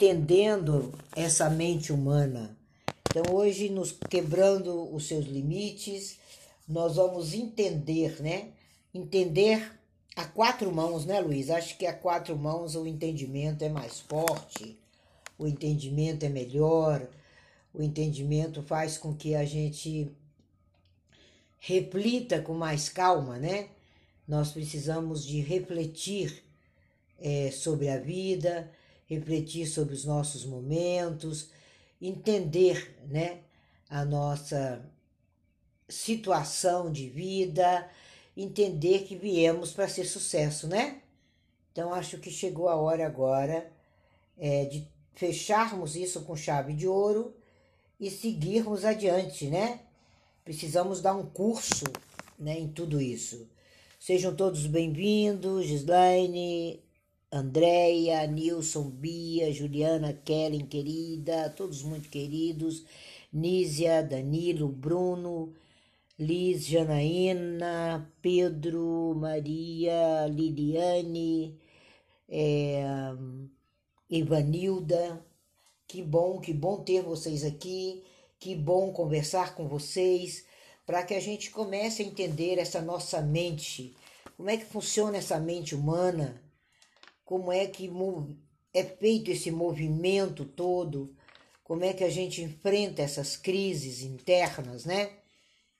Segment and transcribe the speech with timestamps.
[0.00, 2.56] entendendo essa mente humana.
[3.10, 6.16] Então, hoje, nos quebrando os seus limites,
[6.66, 8.48] nós vamos entender, né?
[8.94, 9.70] Entender
[10.16, 11.50] a quatro mãos, né, Luiz?
[11.50, 14.78] Acho que a quatro mãos o entendimento é mais forte,
[15.38, 17.06] o entendimento é melhor,
[17.74, 20.10] o entendimento faz com que a gente
[21.58, 23.68] reflita com mais calma, né?
[24.26, 26.42] Nós precisamos de refletir
[27.18, 28.70] é, sobre a vida,
[29.10, 31.50] refletir sobre os nossos momentos,
[32.00, 33.40] entender, né,
[33.88, 34.88] a nossa
[35.88, 37.90] situação de vida,
[38.36, 41.02] entender que viemos para ser sucesso, né?
[41.72, 43.70] Então acho que chegou a hora agora
[44.38, 47.34] é, de fecharmos isso com chave de ouro
[47.98, 49.80] e seguirmos adiante, né?
[50.44, 51.84] Precisamos dar um curso
[52.38, 53.48] né, em tudo isso.
[53.98, 56.80] Sejam todos bem-vindos, Gislaine,
[57.32, 62.84] Andréia, Nilson, Bia, Juliana, Kellen, querida, todos muito queridos,
[63.32, 65.54] Nízia, Danilo, Bruno,
[66.18, 71.56] Liz, Janaína, Pedro, Maria, Liliane,
[72.28, 72.84] é,
[74.10, 75.24] Ivanilda.
[75.86, 78.02] Que bom, que bom ter vocês aqui,
[78.38, 80.44] que bom conversar com vocês,
[80.84, 83.94] para que a gente comece a entender essa nossa mente,
[84.36, 86.40] como é que funciona essa mente humana,
[87.30, 87.88] como é que
[88.74, 91.14] é feito esse movimento todo,
[91.62, 95.12] como é que a gente enfrenta essas crises internas, né?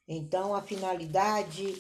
[0.07, 1.77] Então, a finalidade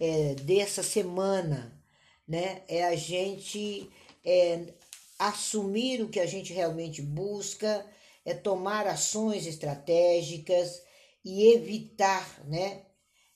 [0.00, 1.80] é, dessa semana
[2.26, 3.88] né, é a gente
[4.24, 4.74] é,
[5.16, 7.86] assumir o que a gente realmente busca,
[8.24, 10.82] é tomar ações estratégicas
[11.24, 12.82] e evitar, né,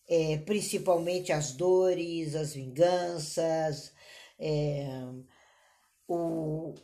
[0.09, 3.92] é, principalmente as dores, as vinganças,
[4.37, 4.89] é,
[6.09, 6.75] o,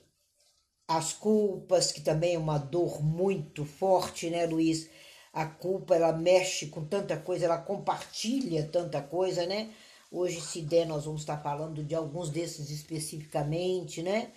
[0.88, 4.88] as culpas, que também é uma dor muito forte, né, Luiz?
[5.32, 9.70] a culpa ela mexe com tanta coisa, ela compartilha tanta coisa, né?
[10.10, 14.30] Hoje, se der, nós vamos estar falando de alguns desses especificamente, né?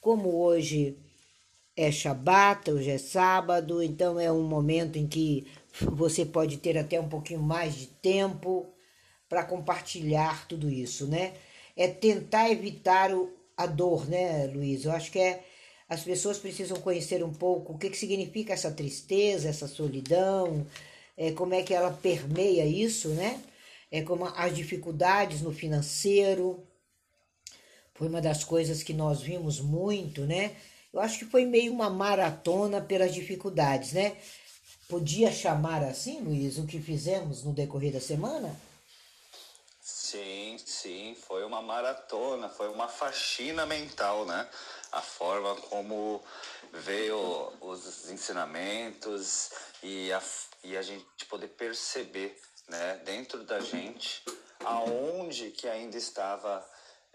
[0.00, 0.98] Como hoje
[1.76, 5.46] é Shabat, hoje é sábado, então é um momento em que
[5.82, 8.66] você pode ter até um pouquinho mais de tempo
[9.28, 11.32] para compartilhar tudo isso, né?
[11.76, 13.32] É tentar evitar o,
[13.62, 14.84] a dor, né, Luiz?
[14.84, 15.44] Eu acho que é
[15.88, 20.64] as pessoas precisam conhecer um pouco o que, que significa essa tristeza, essa solidão,
[21.16, 23.42] é, como é que ela permeia isso, né?
[23.90, 26.64] É como as dificuldades no financeiro.
[27.94, 30.52] Foi uma das coisas que nós vimos muito, né?
[30.92, 34.16] Eu acho que foi meio uma maratona pelas dificuldades, né?
[34.88, 38.56] Podia chamar assim, Luiz, o que fizemos no decorrer da semana?
[40.10, 44.48] Sim, sim, foi uma maratona, foi uma faxina mental, né?
[44.92, 46.22] a forma como
[46.72, 49.50] veio os ensinamentos
[49.82, 50.22] e a,
[50.64, 54.24] e a gente poder perceber né, dentro da gente
[54.64, 56.68] aonde que ainda estava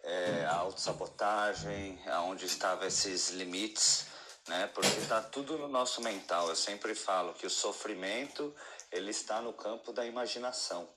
[0.03, 4.05] é, a autossabotagem, aonde estavam esses limites,
[4.47, 4.67] né?
[4.73, 6.47] Porque está tudo no nosso mental.
[6.47, 8.55] Eu sempre falo que o sofrimento
[8.91, 10.88] ele está no campo da imaginação,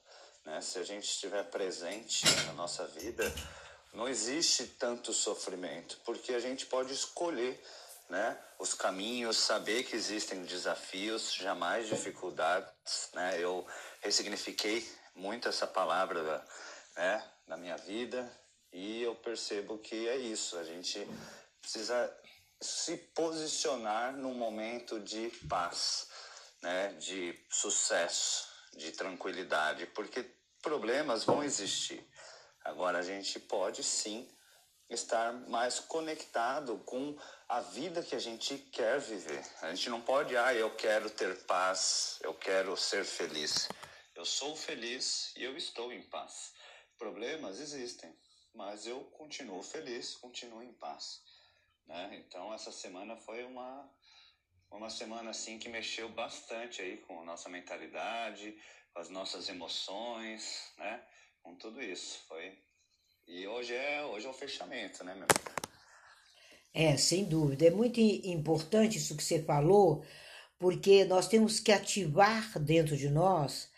[0.49, 0.61] né?
[0.63, 3.33] Se a gente estiver presente na nossa vida,
[3.93, 7.63] não existe tanto sofrimento, porque a gente pode escolher
[8.09, 13.11] né, os caminhos, saber que existem desafios, jamais dificuldades.
[13.13, 13.39] Né?
[13.39, 13.67] Eu
[14.01, 16.45] ressignifiquei muito essa palavra
[16.97, 18.31] né, na minha vida
[18.73, 21.07] e eu percebo que é isso, a gente
[21.61, 22.15] precisa
[22.61, 26.09] se posicionar num momento de paz,
[26.63, 32.05] né, de sucesso, de tranquilidade, porque problemas vão existir.
[32.65, 34.29] Agora a gente pode sim
[34.91, 37.17] estar mais conectado com
[37.49, 39.45] a vida que a gente quer viver.
[39.63, 43.69] A gente não pode, ah, eu quero ter paz, eu quero ser feliz.
[44.15, 46.53] Eu sou feliz e eu estou em paz.
[46.99, 48.13] Problemas existem,
[48.55, 51.23] mas eu continuo feliz, continuo em paz.
[51.87, 52.23] Né?
[52.25, 53.89] Então essa semana foi uma
[54.71, 58.55] uma semana assim que mexeu bastante aí com nossa mentalidade,
[58.99, 61.01] com as nossas emoções, né?
[61.41, 62.19] com tudo isso.
[62.27, 62.53] Foi
[63.29, 65.27] e hoje é hoje é o fechamento, né, meu?
[66.75, 67.67] É, sem dúvida.
[67.67, 70.05] É muito importante isso que você falou,
[70.59, 73.71] porque nós temos que ativar dentro de nós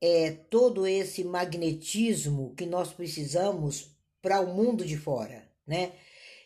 [0.00, 5.92] é, todo esse magnetismo que nós precisamos para o mundo de fora, né?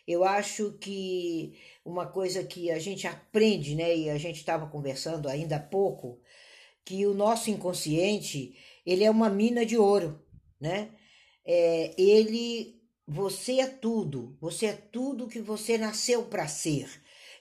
[0.07, 5.29] Eu acho que uma coisa que a gente aprende, né, e a gente estava conversando
[5.29, 6.21] ainda há pouco,
[6.85, 8.55] que o nosso inconsciente
[8.85, 10.21] ele é uma mina de ouro
[10.61, 10.91] né?
[11.43, 16.87] É, ele, você é tudo, você é tudo que você nasceu para ser.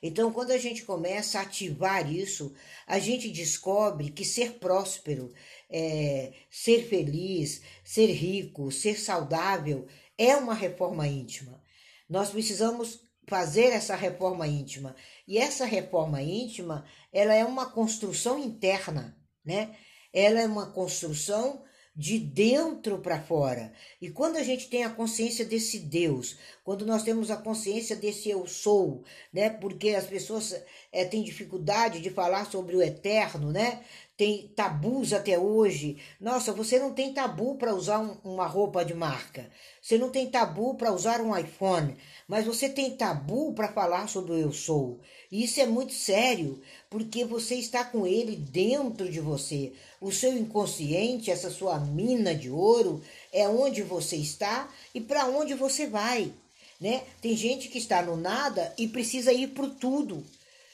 [0.02, 2.54] Então, quando a gente começa a ativar isso,
[2.86, 5.30] a gente descobre que ser próspero,
[5.68, 11.62] é, ser feliz, ser rico, ser saudável é uma reforma íntima.
[12.08, 14.96] Nós precisamos fazer essa reforma íntima.
[15.28, 19.74] E essa reforma íntima, ela é uma construção interna, né?
[20.12, 21.62] Ela é uma construção
[21.94, 23.72] de dentro para fora.
[24.00, 28.30] E quando a gente tem a consciência desse Deus, quando nós temos a consciência desse
[28.30, 29.50] eu sou, né?
[29.50, 30.54] Porque as pessoas
[30.92, 33.80] é, têm dificuldade de falar sobre o eterno, né?
[34.16, 35.96] Tem tabus até hoje.
[36.20, 39.48] Nossa, você não tem tabu para usar um, uma roupa de marca.
[39.80, 41.96] Você não tem tabu para usar um iPhone,
[42.28, 45.00] mas você tem tabu para falar sobre o eu sou.
[45.32, 46.60] E isso é muito sério,
[46.90, 49.72] porque você está com ele dentro de você.
[50.00, 53.00] O seu inconsciente, essa sua mina de ouro,
[53.32, 56.30] é onde você está e para onde você vai.
[56.78, 57.04] Né?
[57.22, 60.22] Tem gente que está no nada e precisa ir para tudo.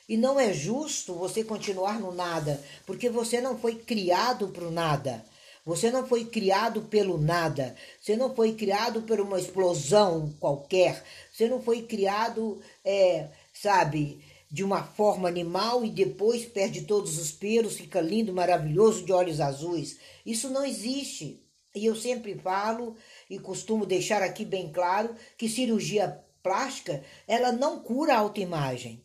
[0.09, 4.71] E não é justo você continuar no nada, porque você não foi criado para o
[4.71, 5.25] nada.
[5.65, 7.75] Você não foi criado pelo nada.
[8.01, 11.03] Você não foi criado por uma explosão qualquer.
[11.33, 17.33] Você não foi criado, é, sabe, de uma forma animal e depois perde todos os
[17.33, 19.99] pelos, fica lindo, maravilhoso, de olhos azuis.
[20.25, 21.43] Isso não existe.
[21.75, 22.97] E eu sempre falo
[23.29, 29.03] e costumo deixar aqui bem claro que cirurgia plástica, ela não cura a autoimagem.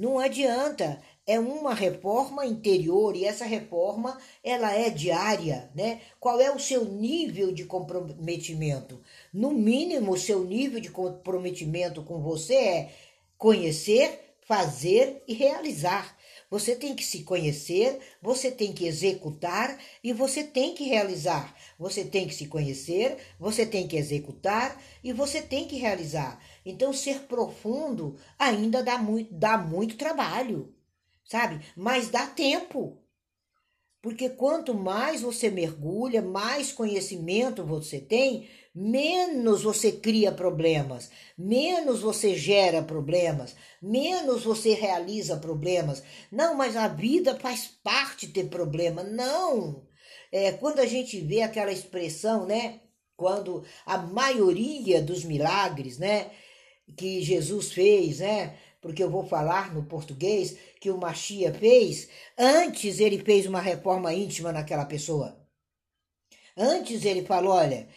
[0.00, 6.00] Não adianta, é uma reforma interior e essa reforma ela é diária, né?
[6.18, 9.02] Qual é o seu nível de comprometimento?
[9.30, 12.94] No mínimo, o seu nível de comprometimento com você é
[13.36, 16.16] conhecer, fazer e realizar.
[16.50, 21.54] Você tem que se conhecer, você tem que executar e você tem que realizar.
[21.78, 26.42] Você tem que se conhecer, você tem que executar e você tem que realizar.
[26.64, 30.74] Então, ser profundo ainda dá muito, dá muito trabalho,
[31.24, 31.60] sabe?
[31.76, 32.98] Mas dá tempo.
[34.02, 42.34] Porque quanto mais você mergulha, mais conhecimento você tem, menos você cria problemas, menos você
[42.34, 46.02] gera problemas, menos você realiza problemas.
[46.32, 49.02] Não, mas a vida faz parte ter problema.
[49.02, 49.86] Não!
[50.32, 52.80] É, quando a gente vê aquela expressão, né?
[53.16, 56.30] Quando a maioria dos milagres, né?
[56.96, 58.56] Que Jesus fez, né?
[58.80, 62.08] Porque eu vou falar no português que o Machia fez,
[62.38, 65.38] antes ele fez uma reforma íntima naquela pessoa.
[66.56, 67.88] Antes ele falou: olha,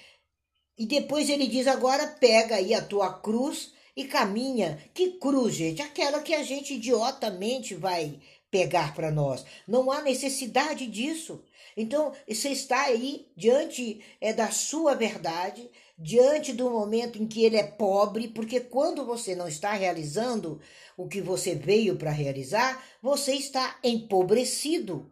[0.77, 4.83] e depois ele diz: agora pega aí a tua cruz e caminha.
[4.93, 5.81] Que cruz, gente?
[5.81, 8.19] Aquela que a gente idiotamente vai
[8.49, 9.45] pegar para nós.
[9.67, 11.43] Não há necessidade disso.
[11.75, 15.69] Então, você está aí diante é, da sua verdade,
[16.03, 20.59] diante do momento em que ele é pobre, porque quando você não está realizando
[20.97, 25.09] o que você veio para realizar, você está empobrecido.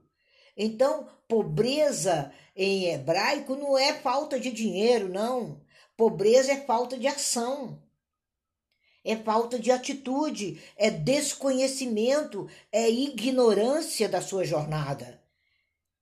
[0.55, 5.61] Então, pobreza em hebraico não é falta de dinheiro, não.
[5.95, 7.81] Pobreza é falta de ação.
[9.01, 15.20] É falta de atitude, é desconhecimento, é ignorância da sua jornada.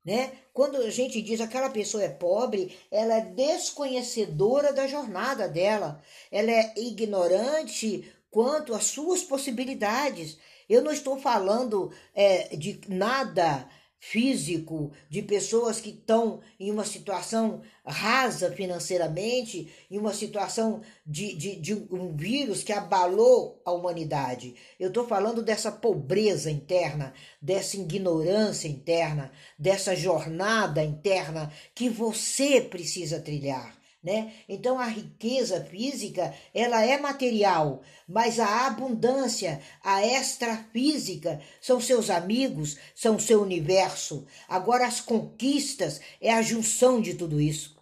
[0.03, 0.31] Né?
[0.53, 6.01] Quando a gente diz aquela pessoa é pobre, ela é desconhecedora da jornada dela,
[6.31, 10.37] ela é ignorante quanto às suas possibilidades.
[10.69, 13.67] Eu não estou falando é, de nada
[13.99, 21.55] físico, de pessoas que estão em uma situação rasa financeiramente, em uma situação de, de,
[21.57, 24.55] de um vírus que abalou a humanidade.
[24.79, 33.19] Eu estou falando dessa pobreza interna, dessa ignorância interna, dessa jornada interna que você precisa
[33.19, 34.33] trilhar né?
[34.47, 42.77] Então a riqueza física, ela é material, mas a abundância, a extrafísica são seus amigos,
[42.95, 44.25] são seu universo.
[44.47, 47.77] Agora as conquistas é a junção de tudo isso.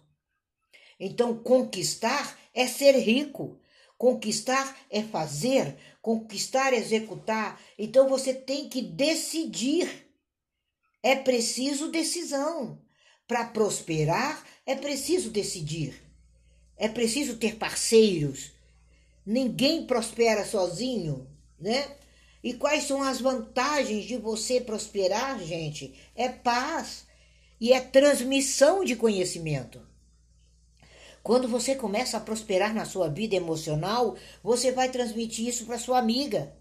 [0.98, 3.60] Então conquistar é ser rico.
[3.96, 7.60] Conquistar é fazer, conquistar é executar.
[7.76, 10.06] Então você tem que decidir.
[11.02, 12.80] É preciso decisão.
[13.26, 16.07] Para prosperar, é preciso decidir.
[16.78, 18.52] É preciso ter parceiros.
[19.26, 21.26] Ninguém prospera sozinho,
[21.58, 21.96] né?
[22.42, 25.92] E quais são as vantagens de você prosperar, gente?
[26.14, 27.04] É paz
[27.60, 29.82] e é transmissão de conhecimento.
[31.22, 35.98] Quando você começa a prosperar na sua vida emocional, você vai transmitir isso para sua
[35.98, 36.56] amiga.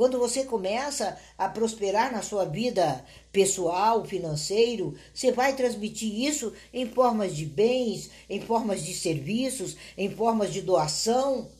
[0.00, 6.88] Quando você começa a prosperar na sua vida pessoal, financeiro, você vai transmitir isso em
[6.88, 11.50] formas de bens, em formas de serviços, em formas de doação.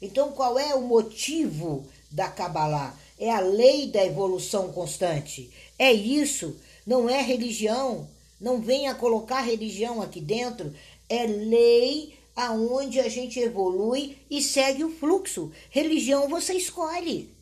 [0.00, 2.96] Então, qual é o motivo da Kabbalah?
[3.18, 5.50] é a lei da evolução constante.
[5.76, 8.08] É isso, não é religião.
[8.40, 10.72] Não venha colocar religião aqui dentro,
[11.08, 15.50] é lei aonde a gente evolui e segue o fluxo.
[15.68, 17.36] Religião você escolhe.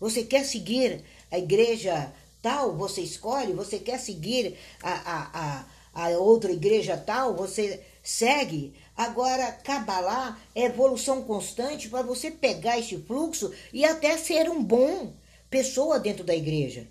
[0.00, 2.12] Você quer seguir a igreja
[2.42, 3.52] tal, você escolhe.
[3.52, 5.64] Você quer seguir a, a,
[5.94, 8.74] a, a outra igreja tal, você segue.
[8.96, 15.12] Agora, Kabbalah é evolução constante para você pegar esse fluxo e até ser um bom
[15.50, 16.86] pessoa dentro da igreja.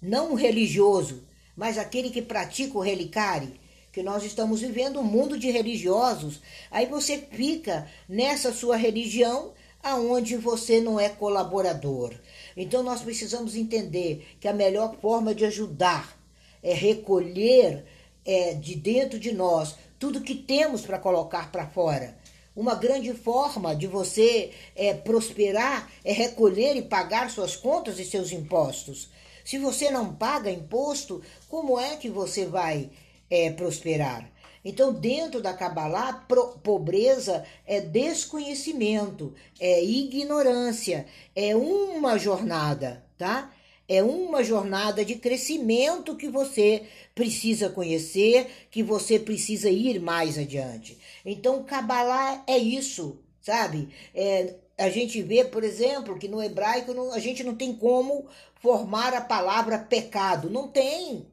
[0.00, 1.22] Não um religioso,
[1.56, 3.52] mas aquele que pratica o relicário
[3.92, 6.40] que nós estamos vivendo um mundo de religiosos.
[6.70, 12.14] Aí você fica nessa sua religião aonde você não é colaborador.
[12.60, 16.18] Então nós precisamos entender que a melhor forma de ajudar
[16.60, 17.84] é recolher
[18.26, 22.18] é, de dentro de nós tudo que temos para colocar para fora.
[22.56, 28.32] Uma grande forma de você é, prosperar é recolher e pagar suas contas e seus
[28.32, 29.08] impostos.
[29.44, 32.90] Se você não paga imposto, como é que você vai
[33.30, 34.28] é, prosperar.
[34.64, 36.26] Então, dentro da Kabbalah,
[36.62, 43.52] pobreza é desconhecimento, é ignorância, é uma jornada, tá?
[43.88, 46.82] É uma jornada de crescimento que você
[47.14, 50.98] precisa conhecer, que você precisa ir mais adiante.
[51.24, 53.88] Então, Kabbalah é isso, sabe?
[54.14, 58.26] É, a gente vê, por exemplo, que no hebraico não, a gente não tem como
[58.60, 60.50] formar a palavra pecado.
[60.50, 61.26] Não tem.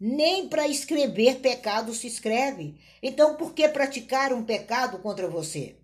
[0.00, 2.78] Nem para escrever pecado se escreve.
[3.02, 5.76] Então, por que praticar um pecado contra você?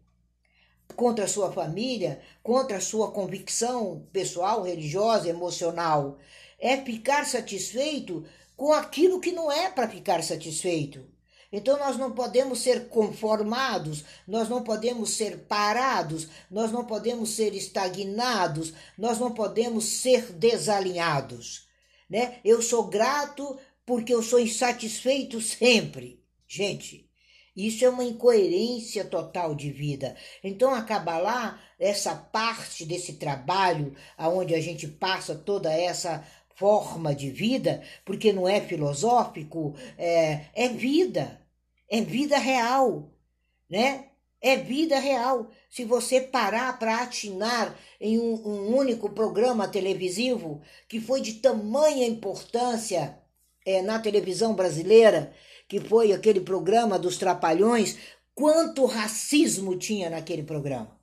[0.94, 6.18] Contra a sua família, contra a sua convicção pessoal, religiosa, emocional?
[6.60, 8.24] É ficar satisfeito
[8.56, 11.04] com aquilo que não é para ficar satisfeito.
[11.54, 17.54] Então nós não podemos ser conformados, nós não podemos ser parados, nós não podemos ser
[17.54, 21.68] estagnados, nós não podemos ser desalinhados,
[22.10, 22.40] né?
[22.44, 23.56] Eu sou grato
[23.86, 26.22] porque eu sou insatisfeito sempre.
[26.46, 27.08] Gente,
[27.56, 30.16] isso é uma incoerência total de vida.
[30.42, 36.26] Então, a Kabbalah, essa parte desse trabalho, aonde a gente passa toda essa
[36.56, 41.40] forma de vida, porque não é filosófico, é, é vida,
[41.88, 43.12] é vida real,
[43.68, 44.08] né?
[44.40, 45.48] É vida real.
[45.70, 52.06] Se você parar para atinar em um, um único programa televisivo que foi de tamanha
[52.06, 53.18] importância
[53.64, 55.32] é, na televisão brasileira,
[55.68, 57.96] que foi aquele programa dos Trapalhões,
[58.34, 60.98] quanto racismo tinha naquele programa.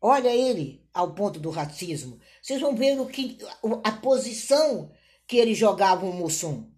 [0.00, 2.20] Olha ele ao ponto do racismo.
[2.42, 3.38] Vocês vão ver o que,
[3.82, 4.92] a posição
[5.26, 6.70] que ele jogava o Mussum.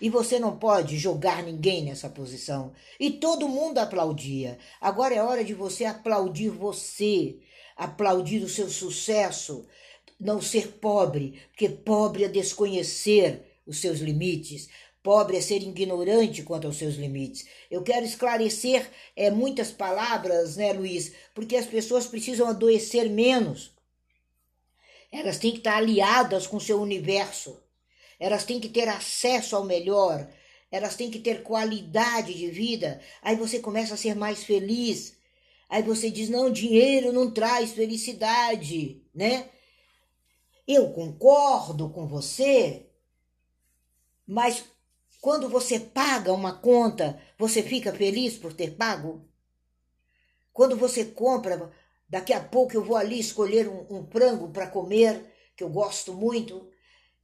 [0.00, 2.72] E você não pode jogar ninguém nessa posição.
[2.98, 4.58] E todo mundo aplaudia.
[4.80, 7.38] Agora é hora de você aplaudir você,
[7.76, 9.66] aplaudir o seu sucesso,
[10.18, 14.68] não ser pobre, porque pobre é desconhecer os seus limites.
[15.02, 17.44] Pobre é ser ignorante quanto aos seus limites.
[17.70, 21.12] Eu quero esclarecer é, muitas palavras, né, Luiz?
[21.34, 23.72] Porque as pessoas precisam adoecer menos.
[25.12, 27.62] Elas têm que estar aliadas com o seu universo.
[28.18, 30.26] Elas têm que ter acesso ao melhor.
[30.70, 33.00] Elas têm que ter qualidade de vida.
[33.20, 35.16] Aí você começa a ser mais feliz.
[35.68, 39.50] Aí você diz: não, dinheiro não traz felicidade, né?
[40.66, 42.86] Eu concordo com você
[44.26, 44.64] mas
[45.20, 49.26] quando você paga uma conta, você fica feliz por ter pago?
[50.52, 51.72] Quando você compra,
[52.08, 56.12] daqui a pouco eu vou ali escolher um, um frango para comer, que eu gosto
[56.12, 56.68] muito,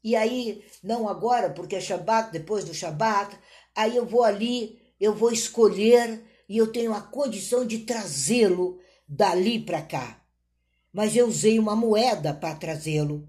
[0.02, 3.36] e aí, não agora, porque é Shabat, depois do Shabat,
[3.74, 9.60] aí eu vou ali, eu vou escolher e eu tenho a condição de trazê-lo dali
[9.60, 10.22] para cá.
[10.92, 13.28] Mas eu usei uma moeda para trazê-lo.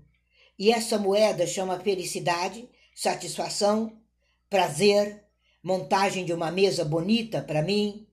[0.58, 2.70] E essa moeda chama felicidade,
[3.01, 4.00] satisfação,
[4.48, 5.24] prazer,
[5.63, 8.05] montagem de uma mesa bonita para mim.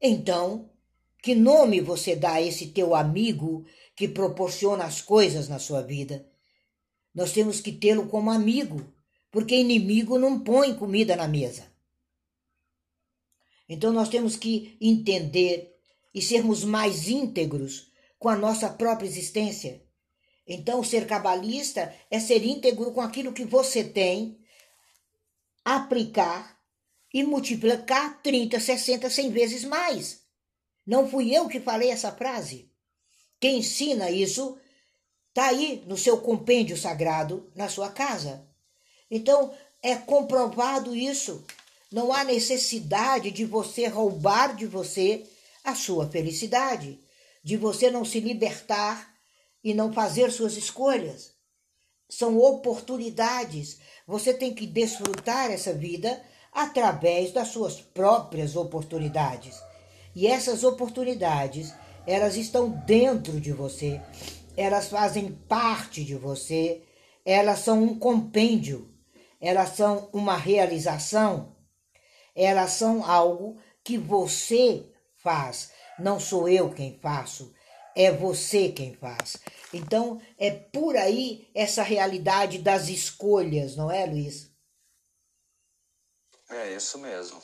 [0.00, 0.70] Então,
[1.22, 6.26] que nome você dá a esse teu amigo que proporciona as coisas na sua vida?
[7.14, 8.90] Nós temos que tê-lo como amigo,
[9.30, 11.70] porque inimigo não põe comida na mesa.
[13.68, 15.78] Então nós temos que entender
[16.14, 19.86] e sermos mais íntegros com a nossa própria existência.
[20.48, 24.40] Então, ser cabalista é ser íntegro com aquilo que você tem,
[25.62, 26.58] aplicar
[27.12, 30.20] e multiplicar 30, 60, 100 vezes mais.
[30.86, 32.72] Não fui eu que falei essa frase.
[33.38, 34.58] Quem ensina isso
[35.28, 38.48] está aí no seu compêndio sagrado, na sua casa.
[39.10, 41.44] Então, é comprovado isso.
[41.92, 45.26] Não há necessidade de você roubar de você
[45.62, 46.98] a sua felicidade,
[47.44, 49.17] de você não se libertar
[49.62, 51.32] e não fazer suas escolhas.
[52.08, 53.78] São oportunidades.
[54.06, 56.22] Você tem que desfrutar essa vida
[56.52, 59.60] através das suas próprias oportunidades.
[60.14, 61.72] E essas oportunidades,
[62.06, 64.00] elas estão dentro de você,
[64.56, 66.82] elas fazem parte de você,
[67.24, 68.92] elas são um compêndio,
[69.40, 71.54] elas são uma realização,
[72.34, 75.70] elas são algo que você faz.
[75.98, 77.52] Não sou eu quem faço,
[77.98, 79.38] é você quem faz.
[79.74, 84.48] Então, é por aí essa realidade das escolhas, não é, Luiz?
[86.48, 87.42] É isso mesmo.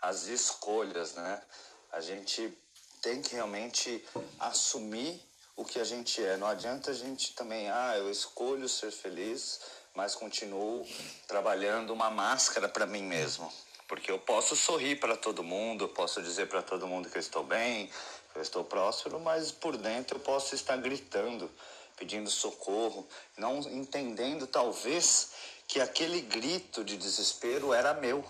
[0.00, 1.42] As escolhas, né?
[1.90, 2.56] A gente
[3.02, 4.04] tem que realmente
[4.38, 5.20] assumir
[5.56, 6.36] o que a gente é.
[6.36, 9.60] Não adianta a gente também, ah, eu escolho ser feliz,
[9.96, 10.86] mas continuo
[11.26, 13.52] trabalhando uma máscara para mim mesmo.
[13.88, 17.42] Porque eu posso sorrir para todo mundo, posso dizer para todo mundo que eu estou
[17.42, 17.90] bem,
[18.38, 21.50] eu estou próspero, mas por dentro eu posso estar gritando,
[21.96, 25.32] pedindo socorro, não entendendo talvez
[25.66, 28.24] que aquele grito de desespero era meu,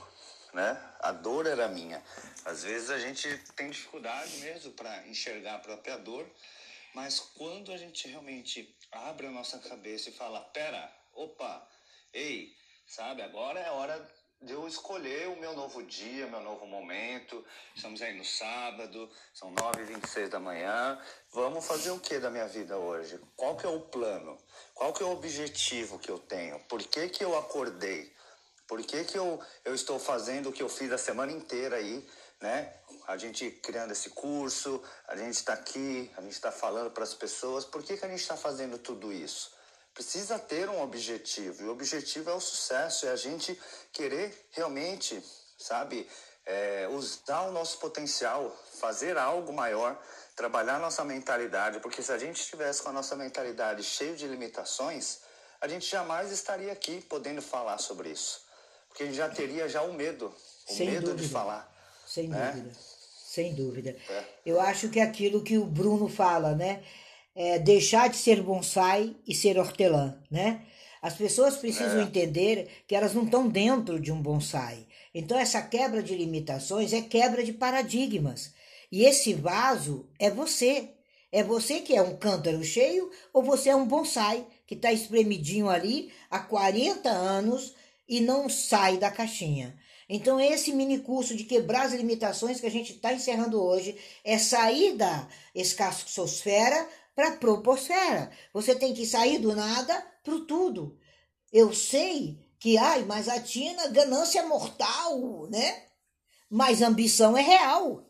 [0.53, 0.83] né?
[1.01, 2.03] A dor era minha.
[2.45, 6.27] Às vezes a gente tem dificuldade mesmo para enxergar a própria dor,
[6.95, 11.69] mas quando a gente realmente abre a nossa cabeça e fala: pera, opa,
[12.15, 17.45] ei, sabe, agora é hora de eu escolher o meu novo dia, meu novo momento.
[17.75, 21.01] Estamos aí no sábado, são 9h26 da manhã.
[21.33, 23.19] Vamos fazer o que da minha vida hoje?
[23.37, 24.39] Qual que é o plano?
[24.75, 26.61] Qual que é o objetivo que eu tenho?
[26.61, 28.13] Por que, que eu acordei?
[28.69, 32.07] Por que, que eu, eu estou fazendo o que eu fiz a semana inteira aí,
[32.41, 32.73] né?
[33.09, 37.15] A gente criando esse curso, a gente está aqui, a gente está falando para as
[37.15, 37.65] pessoas.
[37.65, 39.58] Por que, que a gente está fazendo tudo isso?
[39.99, 43.61] Precisa ter um objetivo, e o objetivo é o sucesso, é a gente
[43.93, 45.21] querer realmente,
[45.59, 46.09] sabe,
[46.47, 50.01] é, usar o nosso potencial, fazer algo maior,
[50.37, 55.19] trabalhar nossa mentalidade, porque se a gente estivesse com a nossa mentalidade cheia de limitações,
[55.61, 58.43] a gente jamais estaria aqui podendo falar sobre isso.
[58.87, 60.33] Porque a gente já teria já o medo,
[60.69, 61.23] o Sem medo dúvida.
[61.23, 61.77] de falar.
[62.07, 62.53] Sem né?
[62.53, 62.77] dúvida.
[63.27, 63.97] Sem dúvida.
[64.09, 64.25] É.
[64.47, 66.85] Eu acho que é aquilo que o Bruno fala, né?
[67.41, 70.63] É deixar de ser bonsai e ser hortelã, né?
[71.01, 72.03] As pessoas precisam é.
[72.03, 74.85] entender que elas não estão dentro de um bonsai.
[75.15, 78.53] Então, essa quebra de limitações é quebra de paradigmas.
[78.91, 80.91] E esse vaso é você.
[81.31, 85.69] É você que é um cântaro cheio ou você é um bonsai que está espremidinho
[85.69, 87.75] ali há 40 anos
[88.09, 89.79] e não sai da caixinha.
[90.09, 94.39] Então, esse mini curso de quebrar as limitações que a gente está encerrando hoje é
[94.39, 98.31] sair da escassosfera para a proposfera.
[98.55, 100.97] Você tem que sair do nada para o tudo.
[101.53, 105.87] Eu sei que, ai, mas a Tina, ganância mortal, né?
[106.49, 108.09] Mas ambição é real.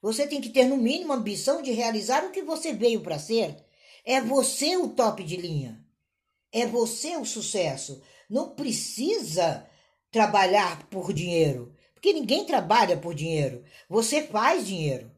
[0.00, 3.56] Você tem que ter, no mínimo, ambição de realizar o que você veio para ser.
[4.04, 5.84] É você o top de linha.
[6.52, 8.00] É você o sucesso.
[8.30, 9.68] Não precisa
[10.08, 13.64] trabalhar por dinheiro, porque ninguém trabalha por dinheiro.
[13.88, 15.11] Você faz dinheiro.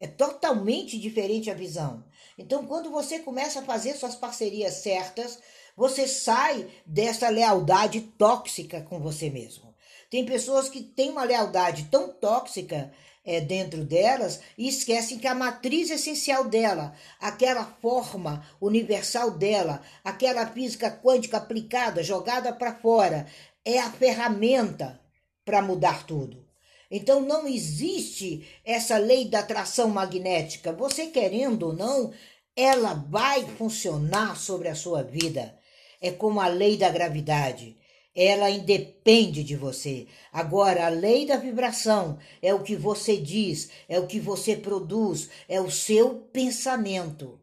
[0.00, 2.04] É totalmente diferente a visão.
[2.36, 5.38] Então, quando você começa a fazer suas parcerias certas,
[5.76, 9.74] você sai dessa lealdade tóxica com você mesmo.
[10.10, 12.92] Tem pessoas que têm uma lealdade tão tóxica
[13.24, 20.46] é, dentro delas e esquecem que a matriz essencial dela, aquela forma universal dela, aquela
[20.46, 23.26] física quântica aplicada, jogada para fora,
[23.64, 25.00] é a ferramenta
[25.44, 26.43] para mudar tudo.
[26.96, 30.72] Então não existe essa lei da atração magnética.
[30.72, 32.12] Você querendo ou não,
[32.54, 35.58] ela vai funcionar sobre a sua vida.
[36.00, 37.76] É como a lei da gravidade
[38.14, 40.06] ela independe de você.
[40.32, 45.28] Agora, a lei da vibração é o que você diz, é o que você produz,
[45.48, 47.40] é o seu pensamento.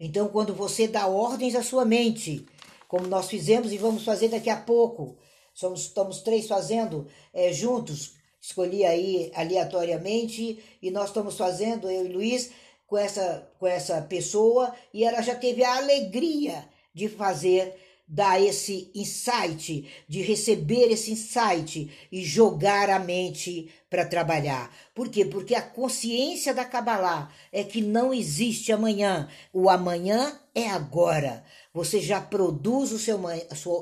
[0.00, 2.44] Então, quando você dá ordens à sua mente,
[2.88, 5.16] como nós fizemos e vamos fazer daqui a pouco,
[5.54, 12.12] somos, estamos três fazendo é, juntos, escolhi aí aleatoriamente, e nós estamos fazendo, eu e
[12.12, 12.50] Luiz,
[12.86, 17.74] com essa, com essa pessoa, e ela já teve a alegria de fazer
[18.06, 24.70] dar esse insight, de receber esse insight e jogar a mente para trabalhar.
[24.94, 25.24] Por quê?
[25.24, 29.26] Porque a consciência da Kabbalah é que não existe amanhã.
[29.54, 31.42] O amanhã é agora.
[31.72, 33.18] Você já produz o seu,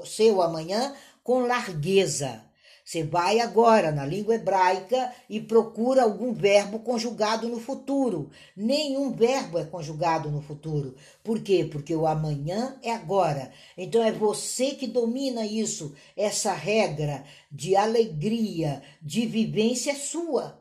[0.04, 0.94] seu amanhã
[1.24, 2.51] com largueza.
[2.84, 8.30] Você vai agora na língua hebraica e procura algum verbo conjugado no futuro.
[8.56, 10.96] Nenhum verbo é conjugado no futuro.
[11.22, 11.64] Por quê?
[11.70, 13.52] Porque o amanhã é agora.
[13.78, 15.94] Então é você que domina isso.
[16.16, 20.60] Essa regra de alegria, de vivência é sua.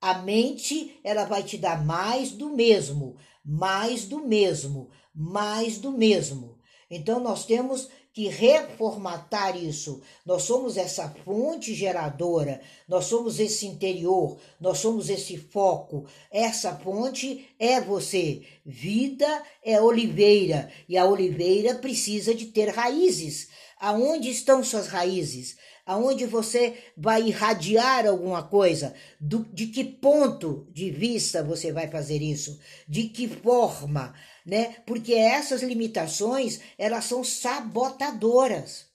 [0.00, 6.58] A mente, ela vai te dar mais do mesmo, mais do mesmo, mais do mesmo.
[6.90, 10.02] Então nós temos que reformatar isso.
[10.26, 16.06] Nós somos essa fonte geradora, nós somos esse interior, nós somos esse foco.
[16.30, 18.42] Essa fonte é você.
[18.64, 23.48] Vida é oliveira e a oliveira precisa de ter raízes.
[23.78, 25.56] Aonde estão suas raízes?
[25.86, 28.94] Aonde você vai irradiar alguma coisa?
[29.18, 32.60] Do, de que ponto de vista você vai fazer isso?
[32.86, 34.14] De que forma?
[34.50, 34.74] Né?
[34.84, 38.86] Porque essas limitações, elas são sabotadoras.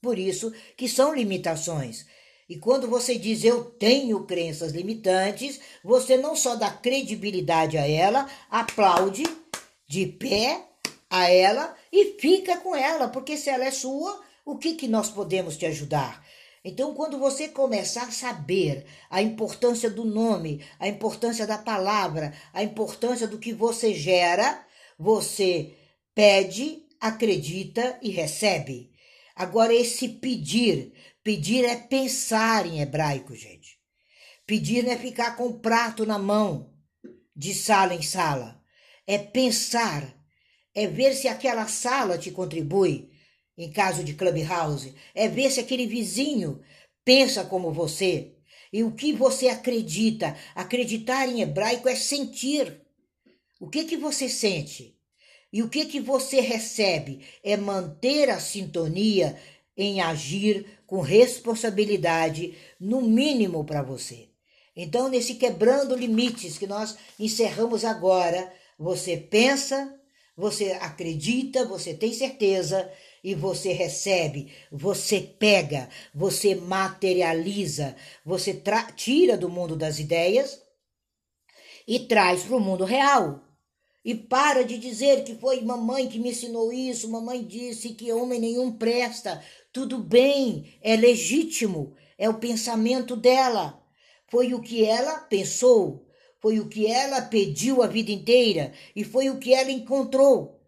[0.00, 2.06] Por isso que são limitações.
[2.48, 8.30] E quando você diz eu tenho crenças limitantes, você não só dá credibilidade a ela,
[8.48, 9.24] aplaude
[9.88, 10.64] de pé
[11.10, 15.10] a ela e fica com ela, porque se ela é sua, o que, que nós
[15.10, 16.24] podemos te ajudar?
[16.64, 22.62] Então, quando você começar a saber a importância do nome, a importância da palavra, a
[22.62, 24.64] importância do que você gera,
[25.00, 25.74] você
[26.14, 28.90] pede, acredita e recebe.
[29.34, 30.92] Agora, esse pedir,
[31.24, 33.78] pedir é pensar em hebraico, gente.
[34.46, 36.74] Pedir não é ficar com o prato na mão,
[37.34, 38.62] de sala em sala.
[39.06, 40.14] É pensar,
[40.74, 43.08] é ver se aquela sala te contribui,
[43.56, 44.94] em caso de clubhouse.
[45.14, 46.60] É ver se aquele vizinho
[47.02, 48.34] pensa como você.
[48.70, 50.36] E o que você acredita?
[50.54, 52.89] Acreditar em hebraico é sentir.
[53.60, 54.98] O que que você sente?
[55.52, 59.38] E o que que você recebe é manter a sintonia
[59.76, 64.28] em agir com responsabilidade, no mínimo para você.
[64.74, 69.94] Então, nesse quebrando limites que nós encerramos agora, você pensa,
[70.34, 72.90] você acredita, você tem certeza
[73.22, 77.94] e você recebe, você pega, você materializa,
[78.24, 78.58] você
[78.96, 80.62] tira do mundo das ideias
[81.86, 83.49] e traz para o mundo real.
[84.02, 88.40] E para de dizer que foi mamãe que me ensinou isso, mamãe disse que homem
[88.40, 89.44] nenhum presta.
[89.72, 93.78] Tudo bem, é legítimo, é o pensamento dela.
[94.26, 96.06] Foi o que ela pensou,
[96.40, 100.58] foi o que ela pediu a vida inteira e foi o que ela encontrou.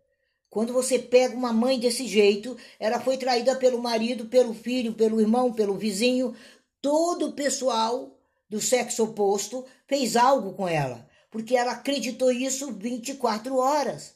[0.51, 5.19] Quando você pega uma mãe desse jeito, ela foi traída pelo marido, pelo filho, pelo
[5.19, 6.35] irmão, pelo vizinho,
[6.83, 8.15] todo o pessoal
[8.51, 14.15] do sexo oposto fez algo com ela porque ela acreditou isso 24 horas.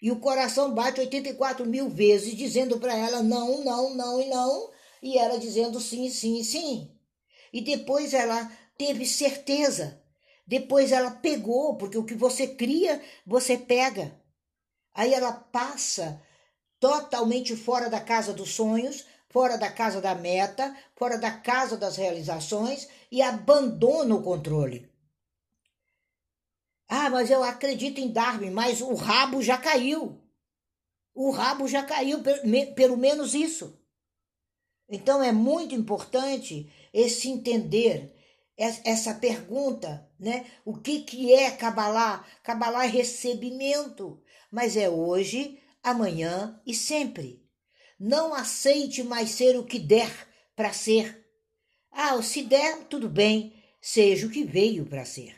[0.00, 4.70] E o coração bate 84 mil vezes, dizendo para ela não, não, não e não,
[5.02, 6.90] e ela dizendo sim, sim, sim.
[7.52, 10.02] E depois ela teve certeza.
[10.46, 14.18] Depois ela pegou, porque o que você cria, você pega.
[14.94, 16.22] Aí ela passa
[16.80, 21.96] totalmente fora da casa dos sonhos, fora da casa da meta, fora da casa das
[21.96, 24.95] realizações e abandona o controle.
[26.88, 30.20] Ah, mas eu acredito em Darwin, mas o rabo já caiu.
[31.14, 32.22] O rabo já caiu,
[32.74, 33.78] pelo menos isso.
[34.88, 38.14] Então é muito importante esse entender
[38.56, 40.46] essa pergunta, né?
[40.64, 42.24] O que que é Kabbalah?
[42.42, 47.44] Kabbalah é recebimento, mas é hoje, amanhã e sempre.
[47.98, 50.10] Não aceite mais ser o que der
[50.54, 51.26] para ser.
[51.90, 55.34] Ah, se der, tudo bem, seja o que veio para ser.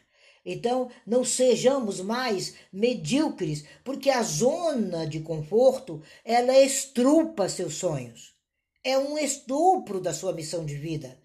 [0.51, 8.33] Então, não sejamos mais medíocres, porque a zona de conforto, ela estrupa seus sonhos.
[8.83, 11.19] É um estupro da sua missão de vida.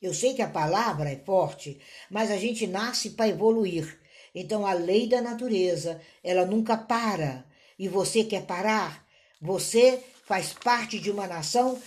[0.00, 1.78] Eu sei que a palavra é forte,
[2.10, 4.00] mas a gente nasce para evoluir.
[4.34, 7.44] Então, a lei da natureza, ela nunca para.
[7.78, 9.06] E você quer parar?
[9.42, 11.78] Você faz parte de uma nação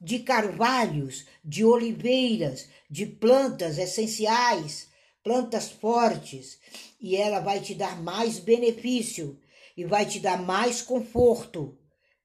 [0.00, 4.89] de carvalhos, de oliveiras, de plantas essenciais
[5.22, 6.58] plantas fortes,
[7.00, 9.38] e ela vai te dar mais benefício
[9.76, 11.78] e vai te dar mais conforto.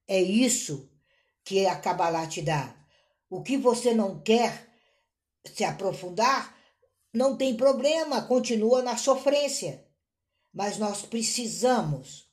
[0.08, 0.90] É isso
[1.44, 2.76] que a Kabbalah te dá.
[3.30, 4.70] O que você não quer
[5.44, 6.56] se aprofundar,
[7.14, 9.86] não tem problema, continua na sofrência.
[10.54, 12.26] Mas nós precisamos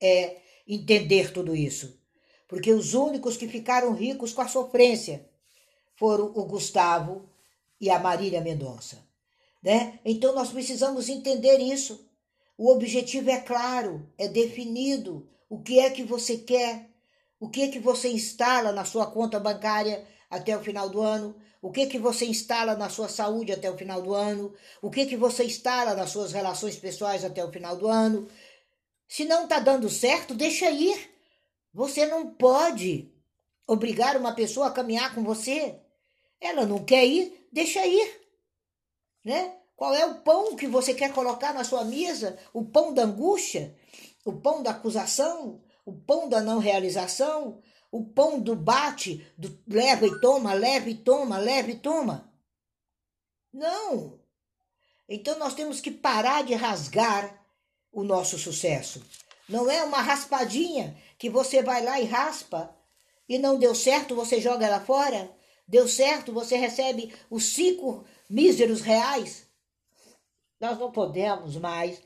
[0.00, 1.98] é entender tudo isso,
[2.46, 5.26] porque os únicos que ficaram ricos com a sofrência
[5.94, 7.30] foram o Gustavo
[7.80, 9.05] e a Marília Mendonça
[9.66, 9.98] né?
[10.04, 12.08] Então nós precisamos entender isso.
[12.56, 15.28] O objetivo é claro, é definido.
[15.48, 16.88] O que é que você quer?
[17.40, 21.34] O que é que você instala na sua conta bancária até o final do ano?
[21.60, 24.54] O que é que você instala na sua saúde até o final do ano?
[24.80, 28.28] O que é que você instala nas suas relações pessoais até o final do ano?
[29.08, 31.10] Se não está dando certo, deixa ir.
[31.74, 33.10] Você não pode
[33.66, 35.74] obrigar uma pessoa a caminhar com você.
[36.40, 38.25] Ela não quer ir, deixa ir
[39.26, 39.52] né?
[39.76, 42.38] Qual é o pão que você quer colocar na sua mesa?
[42.54, 43.76] O pão da angústia?
[44.26, 47.62] o pão da acusação, o pão da não realização,
[47.92, 52.30] o pão do bate, do leva e toma, leva e toma, leva e toma.
[53.52, 54.18] Não.
[55.08, 57.40] Então nós temos que parar de rasgar
[57.92, 59.00] o nosso sucesso.
[59.48, 62.76] Não é uma raspadinha que você vai lá e raspa
[63.28, 65.32] e não deu certo, você joga ela fora.
[65.68, 69.46] Deu certo, você recebe os cinco míseros reais.
[70.60, 72.00] Nós não podemos mais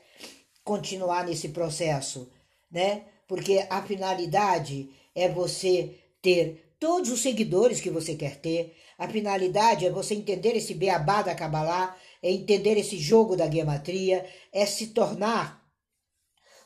[0.63, 2.31] continuar nesse processo,
[2.69, 3.05] né?
[3.27, 8.75] Porque a finalidade é você ter todos os seguidores que você quer ter.
[8.97, 14.25] A finalidade é você entender esse beabá da Kabbalah, é entender esse jogo da gematria,
[14.51, 15.61] é se tornar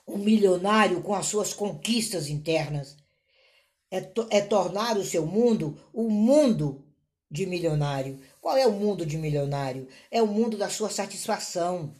[0.07, 2.97] um milionário com as suas conquistas internas.
[3.91, 6.83] É, to é tornar o seu mundo um mundo
[7.29, 8.19] de milionário.
[8.45, 9.87] Qual é o mundo de milionário?
[10.11, 11.95] É o mundo da sua satisfação.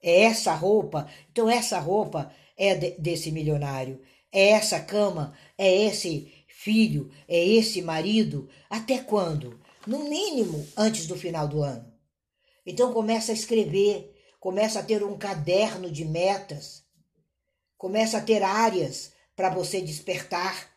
[0.00, 1.10] É essa roupa.
[1.28, 4.00] Então, essa roupa é de, desse milionário.
[4.30, 5.36] É essa cama.
[5.58, 7.10] É esse filho.
[7.26, 8.48] É esse marido.
[8.70, 9.58] Até quando?
[9.84, 11.92] No mínimo antes do final do ano.
[12.64, 16.84] Então, começa a escrever começa a ter um caderno de metas,
[17.76, 20.71] começa a ter áreas para você despertar.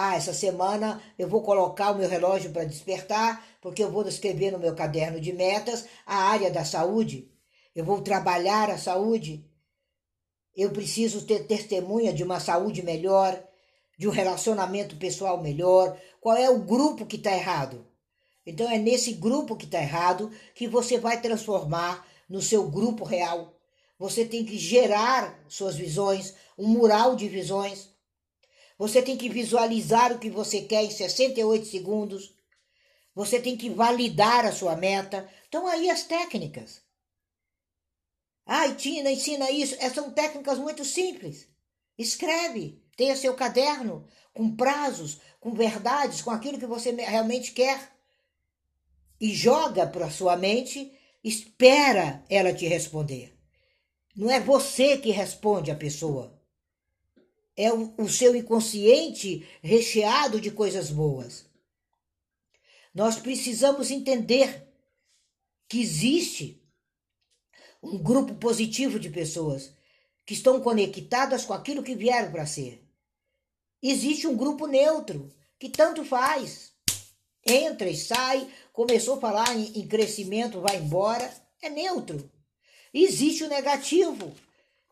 [0.00, 4.52] Ah, essa semana eu vou colocar o meu relógio para despertar, porque eu vou escrever
[4.52, 7.28] no meu caderno de metas a área da saúde.
[7.74, 9.44] Eu vou trabalhar a saúde.
[10.54, 13.42] Eu preciso ter testemunha de uma saúde melhor,
[13.98, 16.00] de um relacionamento pessoal melhor.
[16.20, 17.84] Qual é o grupo que está errado?
[18.46, 23.52] Então é nesse grupo que está errado que você vai transformar no seu grupo real.
[23.98, 27.97] Você tem que gerar suas visões, um mural de visões.
[28.78, 32.34] Você tem que visualizar o que você quer em 68 segundos.
[33.14, 35.28] Você tem que validar a sua meta.
[35.48, 36.80] Então aí as técnicas.
[38.46, 39.74] Ai, Tina, ensina isso.
[39.74, 41.48] Essas são técnicas muito simples.
[41.98, 47.92] Escreve, tenha seu caderno com prazos, com verdades, com aquilo que você realmente quer.
[49.20, 53.36] E joga para a sua mente Espera ela te responder.
[54.14, 56.37] Não é você que responde a pessoa.
[57.60, 61.44] É o, o seu inconsciente recheado de coisas boas.
[62.94, 64.64] Nós precisamos entender
[65.68, 66.62] que existe
[67.82, 69.72] um grupo positivo de pessoas
[70.24, 72.80] que estão conectadas com aquilo que vieram para ser.
[73.82, 76.72] Existe um grupo neutro que tanto faz.
[77.44, 81.28] Entra e sai, começou a falar em, em crescimento, vai embora,
[81.60, 82.30] é neutro.
[82.94, 84.32] Existe o negativo,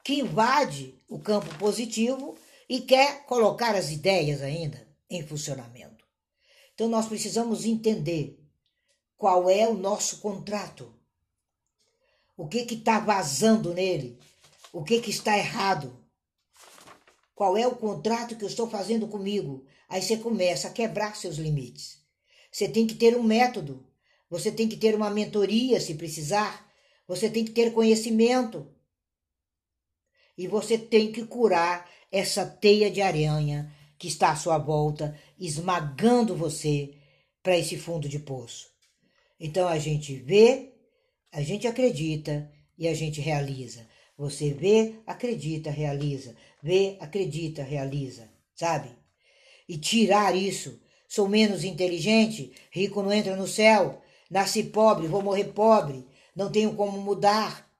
[0.02, 2.36] que invade o campo positivo
[2.68, 6.04] e quer colocar as ideias ainda em funcionamento.
[6.74, 8.38] Então nós precisamos entender
[9.16, 10.92] qual é o nosso contrato.
[12.36, 14.18] O que está vazando nele?
[14.72, 16.04] O que que está errado?
[17.34, 19.64] Qual é o contrato que eu estou fazendo comigo?
[19.88, 21.98] Aí você começa a quebrar seus limites.
[22.50, 23.86] Você tem que ter um método.
[24.28, 26.70] Você tem que ter uma mentoria se precisar.
[27.06, 28.70] Você tem que ter conhecimento.
[30.36, 36.34] E você tem que curar essa teia de aranha que está à sua volta, esmagando
[36.36, 36.94] você
[37.42, 38.68] para esse fundo de poço.
[39.40, 40.74] Então a gente vê,
[41.32, 43.86] a gente acredita e a gente realiza.
[44.18, 46.34] Você vê, acredita, realiza.
[46.62, 48.28] Vê, acredita, realiza.
[48.54, 48.90] Sabe?
[49.68, 54.02] E tirar isso Sou menos inteligente, rico não entra no céu.
[54.30, 56.06] Nasci pobre, vou morrer pobre.
[56.34, 57.70] Não tenho como mudar.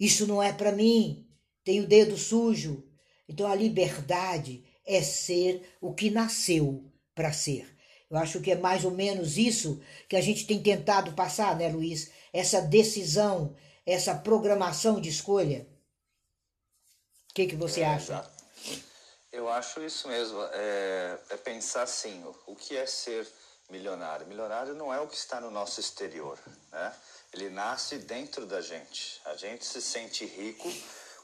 [0.00, 1.26] Isso não é para mim.
[1.64, 2.84] Tenho dedo sujo.
[3.28, 7.72] Então a liberdade é ser o que nasceu para ser.
[8.10, 11.68] Eu acho que é mais ou menos isso que a gente tem tentado passar, né,
[11.68, 12.10] Luiz?
[12.30, 15.66] Essa decisão, essa programação de escolha.
[17.30, 18.30] O que, que você é, acha?
[19.32, 20.38] Eu acho isso mesmo.
[20.52, 23.26] É, é, pensar assim: o que é ser
[23.70, 24.26] milionário?
[24.26, 26.38] Milionário não é o que está no nosso exterior,
[26.70, 26.94] né?
[27.32, 29.22] Ele nasce dentro da gente.
[29.24, 30.70] A gente se sente rico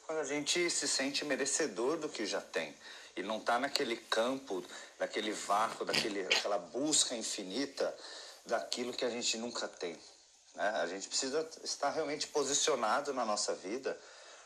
[0.09, 2.75] quando a gente se sente merecedor do que já tem
[3.15, 4.65] e não está naquele campo,
[4.99, 7.95] naquele vácuo, daquele, daquela busca infinita
[8.47, 10.01] daquilo que a gente nunca tem.
[10.55, 10.67] Né?
[10.77, 14.01] A gente precisa estar realmente posicionado na nossa vida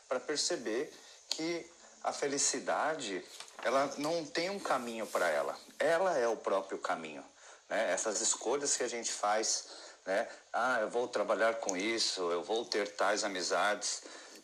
[0.09, 0.91] para perceber
[1.29, 1.65] que
[2.03, 3.23] a felicidade
[3.63, 5.57] ela não tem um caminho para ela.
[5.79, 7.23] Ela é o próprio caminho.
[7.69, 7.89] Né?
[7.89, 9.67] Essas escolhas que a gente faz,
[10.05, 10.27] né?
[10.51, 14.03] Ah, eu vou trabalhar com isso, eu vou ter tais amizades.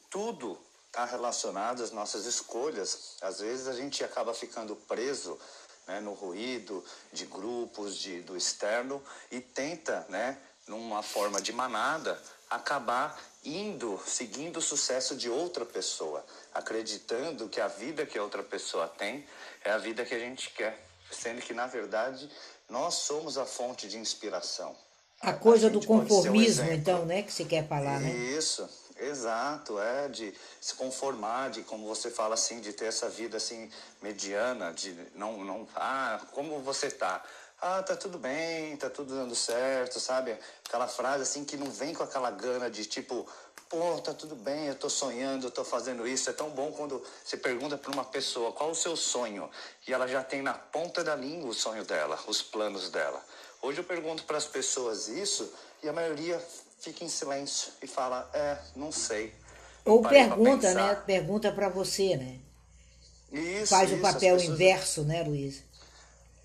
[0.09, 0.57] Tudo
[0.89, 3.15] está relacionado às nossas escolhas.
[3.21, 5.37] Às vezes a gente acaba ficando preso
[5.87, 12.21] né, no ruído de grupos, de, do externo e tenta, né, numa forma de manada,
[12.49, 18.43] acabar indo, seguindo o sucesso de outra pessoa, acreditando que a vida que a outra
[18.43, 19.25] pessoa tem
[19.63, 22.29] é a vida que a gente quer, sendo que na verdade
[22.67, 24.75] nós somos a fonte de inspiração.
[25.21, 28.09] A coisa a do conformismo, um então, né, que você quer falar, né?
[28.11, 28.67] Isso,
[29.07, 33.71] exato, é de se conformar, de como você fala assim, de ter essa vida assim
[34.01, 37.23] mediana, de não, não, ah, como você tá?
[37.61, 40.37] ah, tá tudo bem, tá tudo dando certo, sabe?
[40.65, 43.27] Aquela frase assim que não vem com aquela gana de tipo,
[43.67, 46.29] pô, tá tudo bem, eu tô sonhando, eu tô fazendo isso.
[46.29, 49.49] É tão bom quando você pergunta para uma pessoa qual o seu sonho
[49.87, 53.23] e ela já tem na ponta da língua o sonho dela, os planos dela.
[53.61, 55.51] Hoje eu pergunto para as pessoas isso
[55.83, 56.41] e a maioria
[56.79, 59.33] fica em silêncio e fala, é, não sei.
[59.85, 60.95] Ou pergunta, né?
[61.05, 62.39] Pergunta para você, né?
[63.31, 64.43] Isso, Faz isso, o papel pessoas...
[64.43, 65.69] inverso, né, Luiz?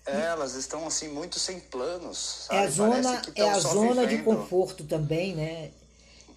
[0.05, 2.45] elas estão assim muito sem planos.
[2.47, 2.59] Sabe?
[2.59, 5.71] É a zona, é a zona de conforto também, né?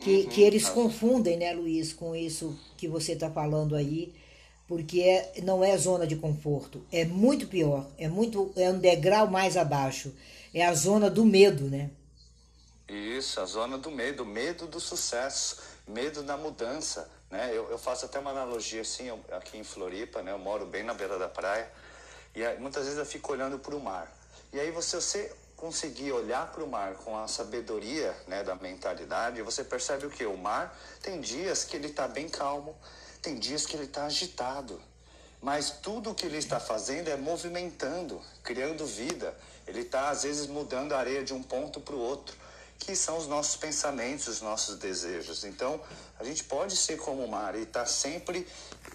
[0.01, 4.15] Que, uhum, que eles confundem, né, Luiz, com isso que você está falando aí,
[4.69, 9.29] porque é, não é zona de conforto, é muito pior, é muito é um degrau
[9.29, 10.15] mais abaixo,
[10.55, 11.91] é a zona do medo, né?
[12.89, 17.51] Isso, a zona do medo, medo do sucesso, medo da mudança, né?
[17.53, 20.33] Eu, eu faço até uma analogia assim, eu, aqui em Floripa, né?
[20.33, 21.71] Eu moro bem na beira da praia.
[22.35, 24.11] E aí, muitas vezes eu fico olhando para o mar.
[24.55, 29.43] E aí você, você conseguir olhar para o mar com a sabedoria né, da mentalidade,
[29.43, 30.25] você percebe o que?
[30.25, 32.75] O mar tem dias que ele está bem calmo,
[33.21, 34.81] tem dias que ele está agitado.
[35.43, 39.37] Mas tudo o que ele está fazendo é movimentando, criando vida.
[39.67, 42.35] Ele está, às vezes, mudando a areia de um ponto para o outro
[42.79, 45.45] que são os nossos pensamentos, os nossos desejos.
[45.45, 45.81] Então,
[46.19, 48.47] a gente pode ser como o mar e estar tá sempre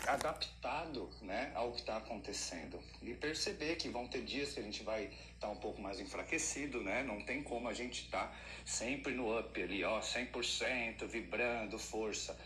[0.08, 2.80] adaptado né, ao que está acontecendo.
[3.02, 6.00] E perceber que vão ter dias que a gente vai estar tá um pouco mais
[6.00, 7.04] enfraquecido, né?
[7.04, 12.38] Não tem como a gente estar tá sempre no up ali, ó, 100%, vibrando, força.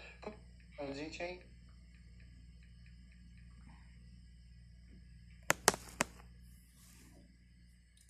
[0.80, 1.38] A gente é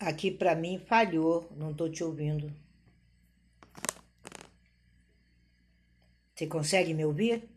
[0.00, 2.52] Aqui para mim falhou, não estou te ouvindo.
[6.38, 7.48] Você consegue me ouvir?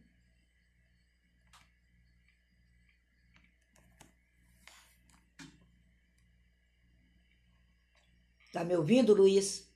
[8.51, 9.69] Tá me ouvindo, Luiz?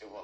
[0.00, 0.16] Eu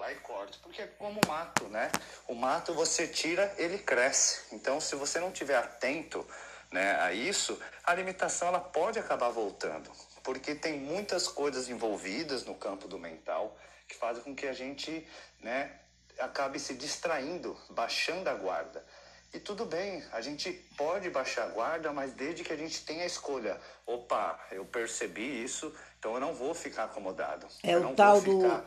[0.62, 1.90] porque é como o mato, né?
[2.28, 4.42] O mato você tira, ele cresce.
[4.52, 6.26] Então, se você não tiver atento
[6.70, 9.90] né, a isso, a limitação ela pode acabar voltando,
[10.22, 13.56] porque tem muitas coisas envolvidas no campo do mental
[13.88, 15.06] que fazem com que a gente
[15.40, 15.70] né,
[16.18, 18.84] acabe se distraindo, baixando a guarda.
[19.32, 23.02] E tudo bem, a gente pode baixar a guarda, mas desde que a gente tenha
[23.02, 23.60] a escolha.
[23.84, 27.46] Opa, eu percebi isso, então eu não vou ficar acomodado.
[27.62, 28.32] É eu o tal ficar...
[28.32, 28.64] do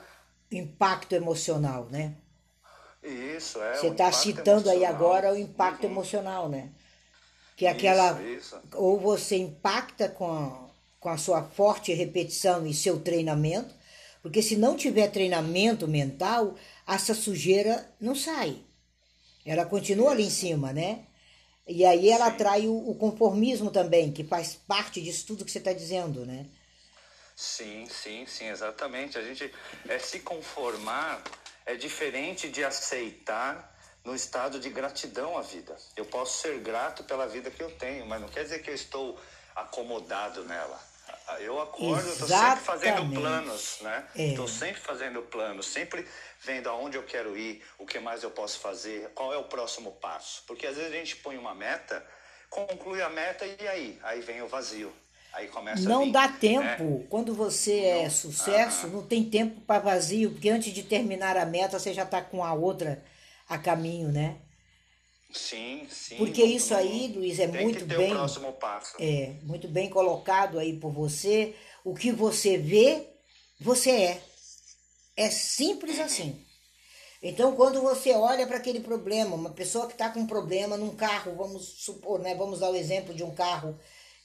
[0.51, 2.13] impacto emocional, né?
[3.03, 3.75] Isso, é.
[3.75, 5.91] Você está citando aí agora o impacto uhum.
[5.91, 6.69] emocional, né?
[7.55, 8.21] Que é aquela.
[8.21, 8.61] Isso, isso.
[8.75, 13.73] Ou você impacta com a, com a sua forte repetição e seu treinamento,
[14.21, 16.55] porque se não tiver treinamento mental,
[16.87, 18.57] essa sujeira não sai.
[19.45, 21.05] Ela continua ali em cima, né?
[21.67, 22.31] E aí ela Sim.
[22.31, 26.45] atrai o, o, conformismo também, que faz parte disso tudo que você está dizendo, né?
[27.39, 29.17] Sim, sim, sim, exatamente.
[29.17, 29.49] A gente
[29.87, 31.23] é se conformar
[31.65, 33.73] é diferente de aceitar
[34.03, 35.77] no estado de gratidão à vida.
[35.95, 38.75] Eu posso ser grato pela vida que eu tenho, mas não quer dizer que eu
[38.75, 39.17] estou
[39.55, 40.77] acomodado nela.
[41.39, 44.05] Eu acordo, estou sempre fazendo planos, né?
[44.15, 44.49] Estou é.
[44.49, 46.05] sempre fazendo planos, sempre
[46.41, 49.93] vendo aonde eu quero ir, o que mais eu posso fazer, qual é o próximo
[49.93, 50.43] passo.
[50.45, 52.05] Porque às vezes a gente põe uma meta,
[52.49, 53.97] conclui a meta e aí?
[54.03, 54.93] Aí vem o vazio.
[55.33, 56.83] Aí começa não vir, dá tempo.
[56.83, 57.05] Né?
[57.09, 60.83] Quando você é não, é sucesso, ah, não tem tempo para vazio, porque antes de
[60.83, 63.03] terminar a meta, você já está com a outra
[63.47, 64.37] a caminho, né?
[65.31, 66.17] Sim, sim.
[66.17, 68.11] Porque não, isso aí, Luiz, é muito bem.
[68.99, 71.55] É, muito bem colocado aí por você.
[71.83, 73.07] O que você vê,
[73.59, 74.23] você é.
[75.15, 76.05] É simples uhum.
[76.05, 76.45] assim.
[77.21, 80.95] Então, quando você olha para aquele problema, uma pessoa que está com um problema num
[80.95, 82.33] carro, vamos supor, né?
[82.33, 83.77] Vamos dar o exemplo de um carro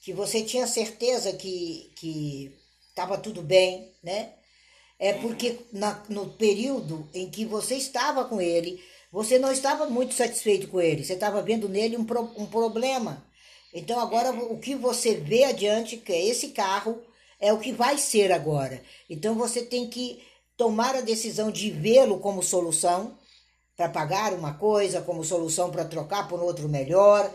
[0.05, 2.55] que você tinha certeza que que
[2.89, 4.33] estava tudo bem, né?
[4.99, 5.21] É uhum.
[5.21, 8.81] porque na, no período em que você estava com ele,
[9.11, 13.25] você não estava muito satisfeito com ele, você estava vendo nele um, pro, um problema.
[13.73, 14.53] Então agora uhum.
[14.53, 17.01] o que você vê adiante, que é esse carro,
[17.39, 18.79] é o que vai ser agora.
[19.09, 20.23] Então você tem que
[20.55, 23.17] tomar a decisão de vê-lo como solução,
[23.75, 27.29] para pagar uma coisa como solução para trocar por outro melhor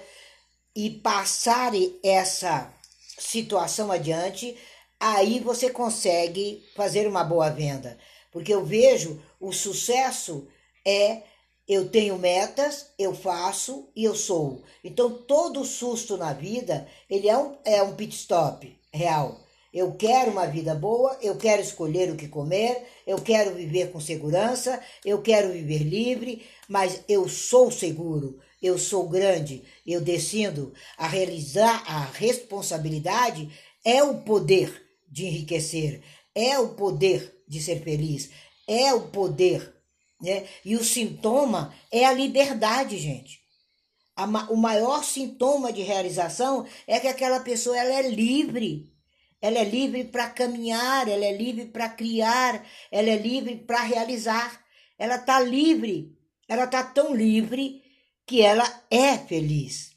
[0.74, 2.72] e passar essa
[3.18, 4.56] situação adiante,
[4.98, 7.98] aí você consegue fazer uma boa venda.
[8.32, 10.46] Porque eu vejo o sucesso
[10.86, 11.22] é
[11.68, 14.62] eu tenho metas, eu faço e eu sou.
[14.82, 19.40] Então todo susto na vida, ele é um, é um pit stop real.
[19.72, 24.00] Eu quero uma vida boa, eu quero escolher o que comer, eu quero viver com
[24.00, 31.06] segurança, eu quero viver livre, mas eu sou seguro, eu sou grande, eu decido a
[31.06, 33.50] realizar a responsabilidade
[33.84, 36.02] é o poder de enriquecer,
[36.34, 38.30] é o poder de ser feliz,
[38.68, 39.74] é o poder,
[40.20, 40.46] né?
[40.64, 43.40] E o sintoma é a liberdade, gente.
[44.50, 48.90] o maior sintoma de realização é que aquela pessoa ela é livre
[49.40, 54.62] ela é livre para caminhar, ela é livre para criar, ela é livre para realizar.
[54.98, 56.14] Ela está livre,
[56.46, 57.82] ela está tão livre
[58.30, 59.90] que ela é feliz.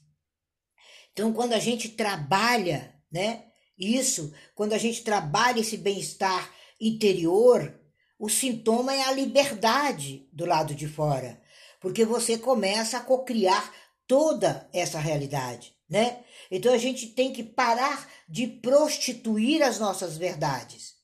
[1.11, 3.45] Então, quando a gente trabalha, né,
[3.77, 7.79] isso, quando a gente trabalha esse bem-estar interior,
[8.17, 11.39] o sintoma é a liberdade do lado de fora,
[11.79, 13.71] porque você começa a cocriar
[14.07, 16.23] toda essa realidade, né?
[16.49, 20.95] Então a gente tem que parar de prostituir as nossas verdades.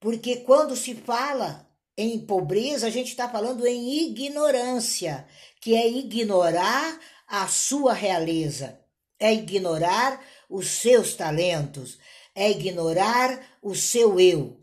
[0.00, 5.26] Porque quando se fala em pobreza, a gente está falando em ignorância,
[5.60, 8.80] que é ignorar a sua realeza,
[9.18, 11.98] é ignorar os seus talentos,
[12.34, 14.60] é ignorar o seu eu.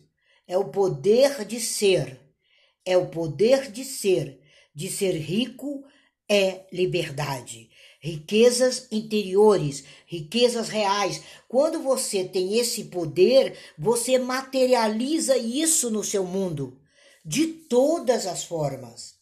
[0.47, 2.19] É o poder de ser.
[2.83, 4.41] É o poder de ser.
[4.73, 5.83] De ser rico
[6.27, 7.69] é liberdade
[7.99, 11.21] riquezas interiores, riquezas reais.
[11.47, 16.78] Quando você tem esse poder, você materializa isso no seu mundo,
[17.25, 19.15] de todas as formas,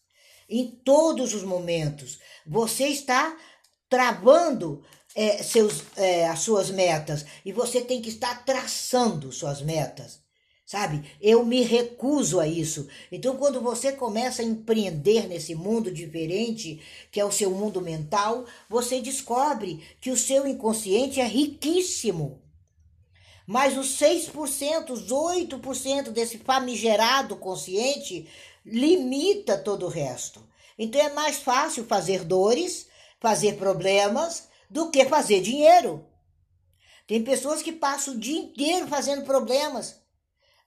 [0.48, 2.18] em todos os momentos.
[2.46, 3.36] Você está
[3.88, 4.84] travando
[5.14, 10.20] é, seus, é, as suas metas e você tem que estar traçando suas metas
[10.68, 11.02] sabe?
[11.18, 12.86] Eu me recuso a isso.
[13.10, 18.44] Então, quando você começa a empreender nesse mundo diferente, que é o seu mundo mental,
[18.68, 22.42] você descobre que o seu inconsciente é riquíssimo.
[23.48, 28.28] Mas os 6%, os 8% desse famigerado consciente
[28.64, 30.46] limita todo o resto.
[30.78, 32.86] Então é mais fácil fazer dores,
[33.18, 36.04] fazer problemas, do que fazer dinheiro.
[37.06, 39.96] Tem pessoas que passam o dia inteiro fazendo problemas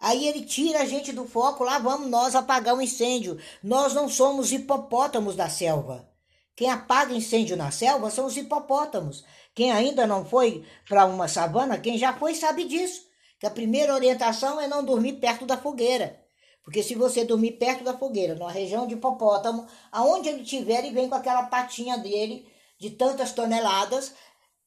[0.02, 3.38] Aí ele tira a gente do foco, lá vamos nós apagar o incêndio.
[3.64, 6.11] Nós não somos hipopótamos da selva.
[6.56, 9.24] Quem apaga incêndio na selva são os hipopótamos.
[9.56, 13.10] Quem ainda não foi para uma savana, quem já foi sabe disso.
[13.40, 16.22] Que a primeira orientação é não dormir perto da fogueira.
[16.64, 20.94] Porque se você dormir perto da fogueira, numa região de hipopótamo, aonde ele estiver, ele
[20.94, 22.48] vem com aquela patinha dele
[22.80, 24.14] de tantas toneladas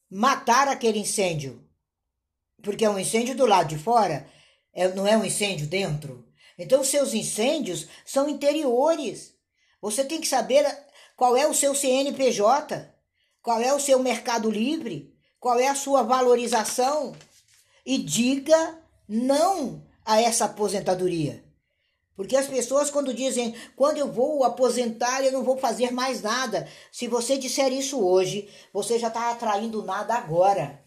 [0.09, 1.63] matar aquele incêndio.
[2.61, 4.27] Porque é um incêndio do lado de fora
[4.75, 6.27] é, não é um incêndio dentro?
[6.57, 9.33] Então, seus incêndios são interiores.
[9.81, 10.65] Você tem que saber
[11.15, 12.93] qual é o seu CNPJ,
[13.41, 17.15] qual é o seu mercado livre, qual é a sua valorização
[17.85, 21.43] e diga não a essa aposentadoria.
[22.15, 26.67] Porque as pessoas, quando dizem, quando eu vou aposentar, eu não vou fazer mais nada.
[26.91, 30.81] Se você disser isso hoje, você já está atraindo nada agora.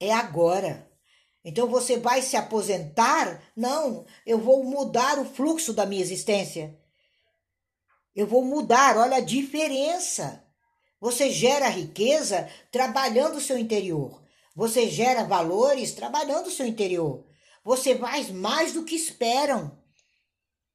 [0.00, 0.88] É agora.
[1.44, 3.40] Então você vai se aposentar?
[3.56, 6.76] Não, eu vou mudar o fluxo da minha existência.
[8.14, 10.44] Eu vou mudar, olha a diferença.
[11.00, 14.22] Você gera riqueza trabalhando o seu interior.
[14.54, 17.24] Você gera valores trabalhando o seu interior.
[17.64, 19.78] Você faz mais do que esperam.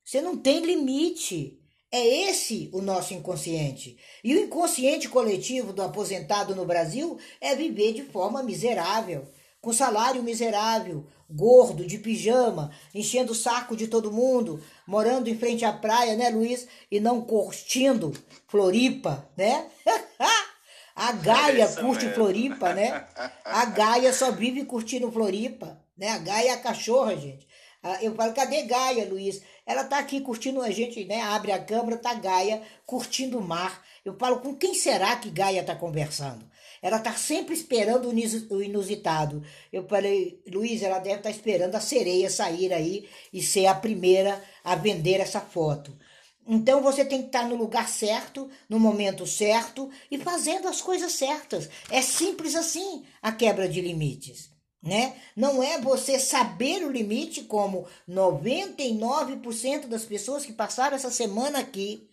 [0.03, 1.59] Você não tem limite.
[1.91, 3.97] É esse o nosso inconsciente.
[4.23, 9.27] E o inconsciente coletivo do aposentado no Brasil é viver de forma miserável
[9.63, 15.63] com salário miserável, gordo, de pijama, enchendo o saco de todo mundo, morando em frente
[15.63, 16.67] à praia, né, Luiz?
[16.91, 18.11] E não curtindo
[18.45, 19.65] Floripa, né?
[20.93, 22.13] A Gaia é curte mesmo.
[22.13, 23.05] Floripa, né?
[23.45, 26.09] A Gaia só vive curtindo Floripa, né?
[26.09, 27.47] A Gaia é a cachorra, gente.
[27.81, 29.41] Ah, eu falo, cadê Gaia, Luiz?
[29.65, 31.21] Ela tá aqui curtindo a gente, né?
[31.21, 33.81] Abre a câmera, tá Gaia curtindo o mar.
[34.05, 36.45] Eu falo, com quem será que Gaia tá conversando?
[36.81, 39.41] Ela está sempre esperando o inusitado.
[39.71, 43.75] Eu falei, Luiz, ela deve estar tá esperando a sereia sair aí e ser a
[43.75, 45.97] primeira a vender essa foto.
[46.45, 50.81] Então você tem que estar tá no lugar certo, no momento certo e fazendo as
[50.81, 51.69] coisas certas.
[51.89, 54.51] É simples assim a quebra de limites.
[54.81, 55.15] Né?
[55.33, 62.09] Não é você saber o limite como 99% das pessoas que passaram essa semana aqui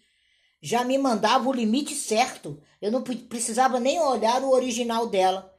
[0.60, 2.62] já me mandava o limite certo.
[2.80, 5.54] Eu não precisava nem olhar o original dela,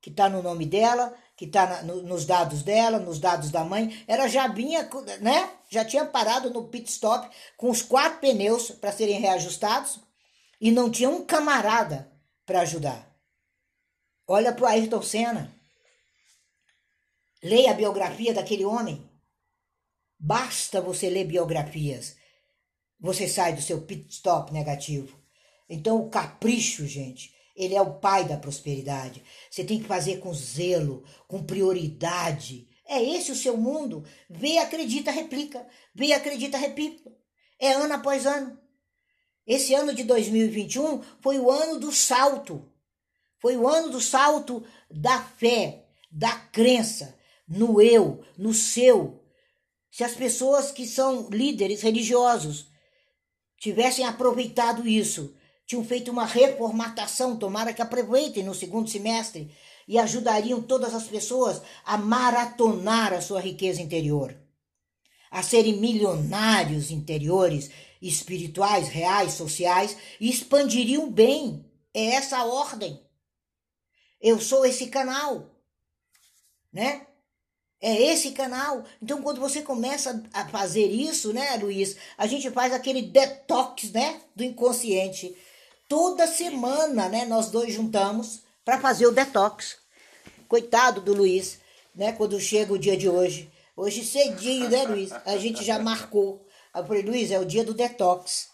[0.00, 4.04] que está no nome dela, que está no, nos dados dela, nos dados da mãe.
[4.06, 4.88] Ela já vinha,
[5.20, 5.50] né?
[5.68, 9.98] Já tinha parado no pit stop com os quatro pneus para serem reajustados
[10.60, 12.12] e não tinha um camarada
[12.46, 13.12] para ajudar.
[14.26, 15.54] Olha para o Ayrton Senna.
[17.42, 19.10] Leia a biografia daquele homem.
[20.18, 22.16] Basta você ler biografias.
[23.04, 25.14] Você sai do seu pit stop negativo.
[25.68, 29.22] Então, o capricho, gente, ele é o pai da prosperidade.
[29.50, 32.66] Você tem que fazer com zelo, com prioridade.
[32.88, 34.06] É esse o seu mundo.
[34.30, 35.66] Vê, acredita, replica.
[35.94, 37.12] Vê, acredita, replica.
[37.60, 38.58] É ano após ano.
[39.46, 42.72] Esse ano de 2021 foi o ano do salto.
[43.38, 47.14] Foi o ano do salto da fé, da crença
[47.46, 49.22] no eu, no seu.
[49.90, 52.72] Se as pessoas que são líderes religiosos
[53.64, 55.34] tivessem aproveitado isso,
[55.64, 59.50] tinham feito uma reformatação, tomara que aproveitem no segundo semestre
[59.88, 64.36] e ajudariam todas as pessoas a maratonar a sua riqueza interior,
[65.30, 67.70] a serem milionários interiores,
[68.02, 71.64] espirituais, reais, sociais e expandiriam bem.
[71.94, 73.00] É essa a ordem.
[74.20, 75.58] Eu sou esse canal,
[76.70, 77.06] né?
[77.86, 78.82] É esse canal.
[79.02, 84.22] Então, quando você começa a fazer isso, né, Luiz, a gente faz aquele detox, né,
[84.34, 85.36] do inconsciente.
[85.86, 89.76] Toda semana, né, nós dois juntamos para fazer o detox.
[90.48, 91.58] Coitado do Luiz,
[91.94, 93.50] né, quando chega o dia de hoje.
[93.76, 95.12] Hoje cedinho, né, Luiz?
[95.26, 96.42] A gente já marcou.
[96.74, 98.48] Eu falei, Luiz, é o dia do detox.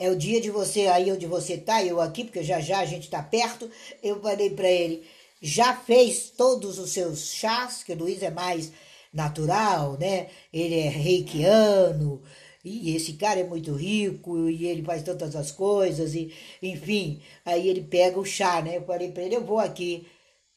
[0.00, 2.84] É o dia de você aí onde você tá, eu aqui, porque já já a
[2.84, 3.70] gente tá perto.
[4.02, 5.08] Eu falei para ele,
[5.40, 8.72] já fez todos os seus chás, que o Luiz é mais
[9.12, 10.28] natural, né?
[10.52, 12.22] Ele é reikiano,
[12.64, 17.68] e esse cara é muito rico, e ele faz tantas as coisas, e enfim, aí
[17.68, 18.76] ele pega o chá, né?
[18.76, 20.06] Eu falei para ele, eu vou aqui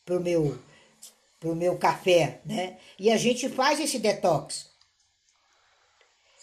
[0.05, 0.59] pro meu
[1.39, 2.77] pro meu café, né?
[2.99, 4.67] E a gente faz esse detox.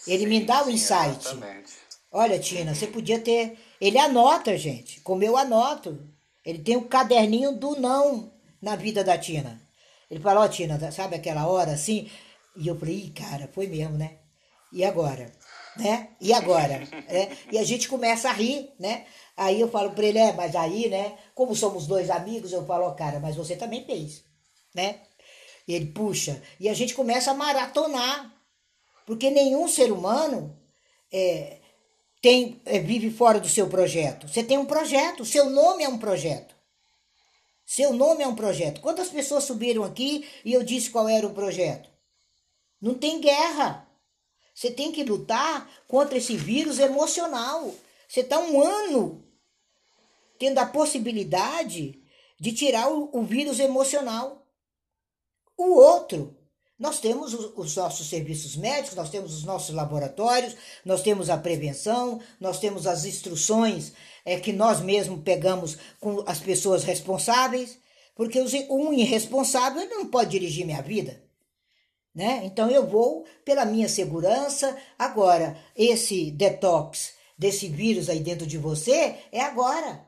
[0.07, 1.21] Ele sim, me dá o insight.
[1.21, 1.73] Exatamente.
[2.11, 3.57] Olha, Tina, você podia ter.
[3.81, 5.01] Ele anota, gente.
[5.03, 6.03] Como eu anoto.
[6.45, 9.61] Ele tem o um caderninho do não na vida da Tina.
[10.11, 12.11] Ele falou, ó, oh, Tina, sabe aquela hora assim?
[12.57, 14.19] E eu falei, Ih, cara, foi mesmo, né?
[14.73, 15.33] E agora?
[15.77, 16.09] Né?
[16.21, 16.83] E agora?
[17.09, 19.07] é, e a gente começa a rir, né?
[19.37, 21.17] Aí eu falo para ele, é, mas aí, né?
[21.35, 24.25] Como somos dois amigos, eu falo, ó, oh, cara, mas você também fez,
[24.75, 25.01] né?
[25.69, 26.43] E ele puxa.
[26.59, 28.35] E a gente começa a maratonar.
[29.07, 30.59] Porque nenhum ser humano
[31.13, 31.59] é,
[32.21, 34.29] tem, é, vive fora do seu projeto.
[34.29, 36.55] Você tem um projeto, seu nome é um projeto.
[37.65, 38.81] Seu nome é um projeto.
[38.81, 41.89] Quantas pessoas subiram aqui e eu disse qual era o projeto?
[42.81, 43.87] Não tem guerra.
[44.55, 47.75] Você tem que lutar contra esse vírus emocional.
[48.09, 49.23] Você está um ano
[50.39, 52.03] tendo a possibilidade
[52.41, 54.47] de tirar o, o vírus emocional.
[55.57, 56.38] O outro
[56.79, 60.55] nós temos os nossos serviços médicos, nós temos os nossos laboratórios,
[60.85, 63.93] nós temos a prevenção, nós temos as instruções
[64.25, 67.79] é, que nós mesmos pegamos com as pessoas responsáveis,
[68.15, 71.23] porque um irresponsável não pode dirigir minha vida.
[72.15, 72.43] Né?
[72.45, 74.77] Então eu vou pela minha segurança.
[74.99, 80.07] Agora, esse detox desse vírus aí dentro de você é agora.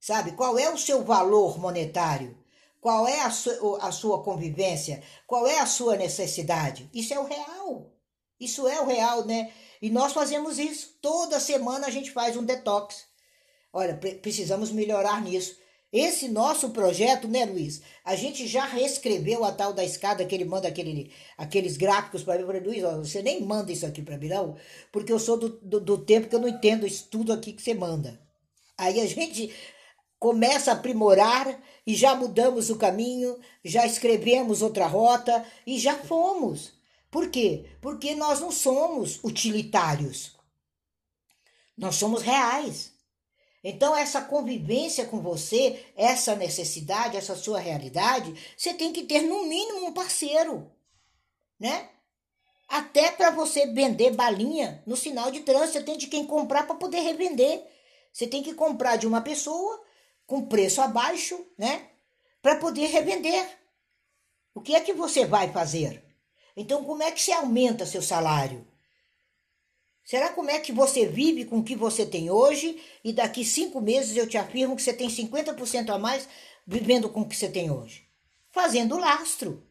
[0.00, 0.32] Sabe?
[0.32, 2.41] Qual é o seu valor monetário?
[2.82, 5.04] Qual é a sua, a sua convivência?
[5.24, 6.90] Qual é a sua necessidade?
[6.92, 7.92] Isso é o real.
[8.40, 9.52] Isso é o real, né?
[9.80, 10.98] E nós fazemos isso.
[11.00, 13.04] Toda semana a gente faz um detox.
[13.72, 15.56] Olha, precisamos melhorar nisso.
[15.92, 17.82] Esse nosso projeto, né, Luiz?
[18.04, 22.34] A gente já reescreveu a tal da escada que ele manda aquele, aqueles gráficos para
[22.34, 22.40] mim.
[22.40, 24.56] Eu falei, Luiz, ó, você nem manda isso aqui para mim, não,
[24.90, 27.62] porque eu sou do, do, do tempo que eu não entendo isso tudo aqui que
[27.62, 28.20] você manda.
[28.76, 29.54] Aí a gente
[30.22, 36.74] começa a aprimorar e já mudamos o caminho, já escrevemos outra rota e já fomos.
[37.10, 37.66] Por quê?
[37.80, 40.36] Porque nós não somos utilitários.
[41.76, 42.92] Nós somos reais.
[43.64, 49.42] Então, essa convivência com você, essa necessidade, essa sua realidade, você tem que ter no
[49.42, 50.70] mínimo um parceiro,
[51.58, 51.88] né?
[52.68, 56.76] Até para você vender balinha no sinal de trânsito, você tem de quem comprar para
[56.76, 57.66] poder revender.
[58.12, 59.82] Você tem que comprar de uma pessoa
[60.26, 61.88] com preço abaixo, né?
[62.40, 63.58] Para poder revender.
[64.54, 66.04] O que é que você vai fazer?
[66.56, 68.66] Então, como é que você aumenta seu salário?
[70.04, 73.80] Será como é que você vive com o que você tem hoje e daqui cinco
[73.80, 76.28] meses eu te afirmo que você tem 50% a mais
[76.66, 78.06] vivendo com o que você tem hoje?
[78.50, 79.66] Fazendo lastro.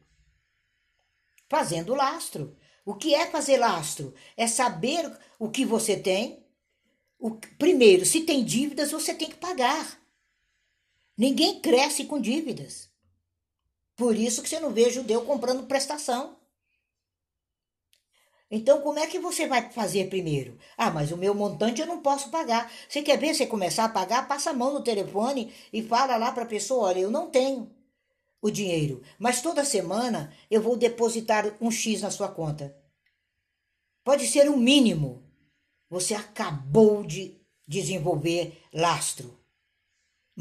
[1.49, 2.57] Fazendo lastro.
[2.85, 4.13] O que é fazer lastro?
[4.35, 6.41] É saber o que você tem,
[7.19, 10.00] O, primeiro, se tem dívidas, você tem que pagar.
[11.21, 12.89] Ninguém cresce com dívidas.
[13.95, 16.35] Por isso que você não vê judeu comprando prestação.
[18.49, 20.57] Então, como é que você vai fazer primeiro?
[20.75, 22.73] Ah, mas o meu montante eu não posso pagar.
[22.89, 24.27] Você quer ver você começar a pagar?
[24.27, 27.71] Passa a mão no telefone e fala lá para a pessoa: olha, eu não tenho
[28.41, 32.75] o dinheiro, mas toda semana eu vou depositar um X na sua conta.
[34.03, 35.23] Pode ser o mínimo.
[35.87, 39.39] Você acabou de desenvolver lastro.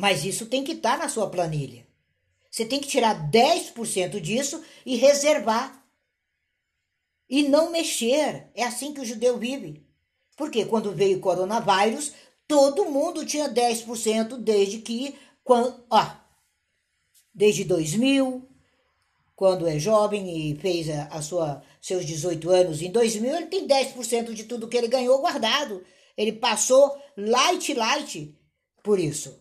[0.01, 1.86] Mas isso tem que estar tá na sua planilha.
[2.51, 5.84] Você tem que tirar 10% disso e reservar
[7.28, 8.48] e não mexer.
[8.55, 9.86] É assim que o judeu vive.
[10.38, 12.12] Porque quando veio o coronavírus,
[12.48, 16.11] todo mundo tinha 10% desde que quando, ó,
[17.34, 18.48] desde 2000,
[19.36, 23.68] quando é jovem e fez a, a sua seus 18 anos em 2000, ele tem
[23.68, 25.84] 10% de tudo que ele ganhou guardado.
[26.16, 28.34] Ele passou light light
[28.82, 29.38] por isso.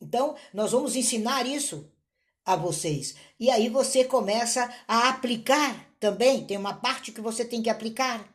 [0.00, 1.90] Então, nós vamos ensinar isso
[2.44, 3.14] a vocês.
[3.40, 8.28] E aí você começa a aplicar também, tem uma parte que você tem que aplicar.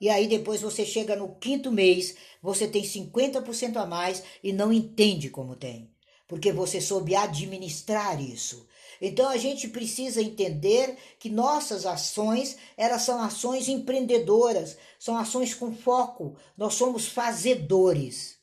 [0.00, 4.72] E aí depois você chega no quinto mês, você tem 50% a mais e não
[4.72, 5.90] entende como tem,
[6.26, 8.66] porque você soube administrar isso.
[9.00, 15.74] Então a gente precisa entender que nossas ações, elas são ações empreendedoras, são ações com
[15.74, 16.36] foco.
[16.56, 18.41] Nós somos fazedores.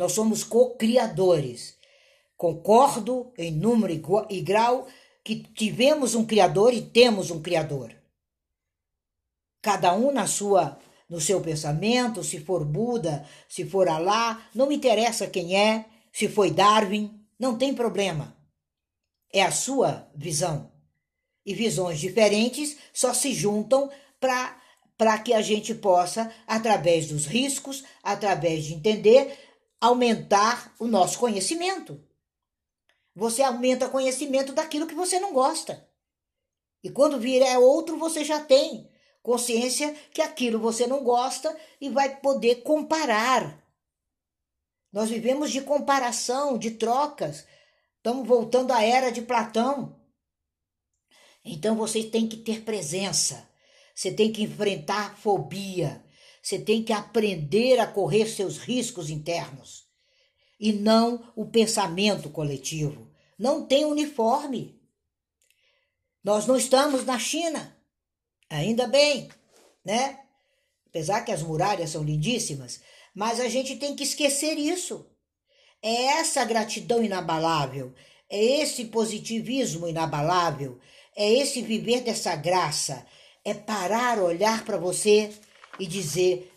[0.00, 1.76] Nós somos co-criadores.
[2.34, 3.92] Concordo em número
[4.30, 4.88] e grau
[5.22, 7.94] que tivemos um criador e temos um criador.
[9.60, 14.76] Cada um na sua no seu pensamento, se for Buda, se for Alá, não me
[14.76, 18.34] interessa quem é, se foi Darwin, não tem problema.
[19.30, 20.72] É a sua visão.
[21.44, 24.58] E visões diferentes só se juntam para
[24.96, 29.34] para que a gente possa, através dos riscos, através de entender,
[29.80, 32.04] aumentar o nosso conhecimento.
[33.14, 35.88] Você aumenta conhecimento daquilo que você não gosta.
[36.82, 38.88] E quando vier outro, você já tem
[39.22, 43.62] consciência que aquilo você não gosta e vai poder comparar.
[44.92, 47.46] Nós vivemos de comparação, de trocas.
[47.96, 50.00] Estamos voltando à era de Platão.
[51.44, 53.48] Então você tem que ter presença.
[53.94, 56.04] Você tem que enfrentar fobia.
[56.42, 59.86] Você tem que aprender a correr seus riscos internos
[60.58, 63.10] e não o pensamento coletivo.
[63.38, 64.78] Não tem uniforme.
[66.22, 67.76] Nós não estamos na China.
[68.48, 69.28] Ainda bem,
[69.84, 70.20] né?
[70.86, 72.80] Apesar que as muralhas são lindíssimas,
[73.14, 75.06] mas a gente tem que esquecer isso.
[75.82, 77.94] É essa gratidão inabalável,
[78.28, 80.78] é esse positivismo inabalável,
[81.16, 83.06] é esse viver dessa graça,
[83.44, 85.32] é parar, olhar para você
[85.80, 86.52] e dizer: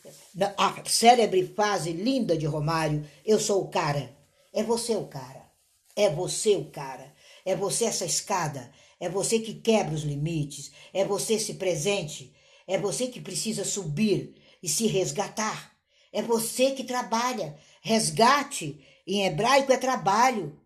[0.57, 4.15] a célebre frase linda de Romário: Eu sou o cara.
[4.53, 5.49] É você o cara.
[5.95, 7.13] É você o cara.
[7.45, 8.71] É você essa escada.
[8.99, 10.71] É você que quebra os limites.
[10.93, 12.33] É você esse presente.
[12.67, 15.73] É você que precisa subir e se resgatar.
[16.11, 17.57] É você que trabalha.
[17.81, 20.57] Resgate em hebraico é trabalho.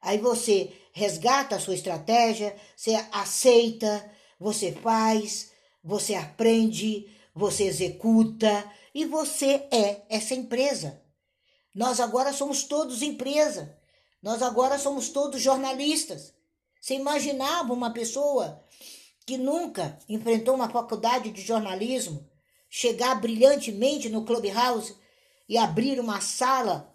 [0.00, 5.50] Aí você resgata a sua estratégia, você aceita, você faz,
[5.82, 11.02] você aprende, você executa e você é essa empresa.
[11.74, 13.76] Nós agora somos todos empresa.
[14.22, 16.32] Nós agora somos todos jornalistas.
[16.80, 18.64] Você imaginava uma pessoa
[19.26, 22.28] que nunca enfrentou uma faculdade de jornalismo
[22.70, 24.94] chegar brilhantemente no Clubhouse
[25.48, 26.94] e abrir uma sala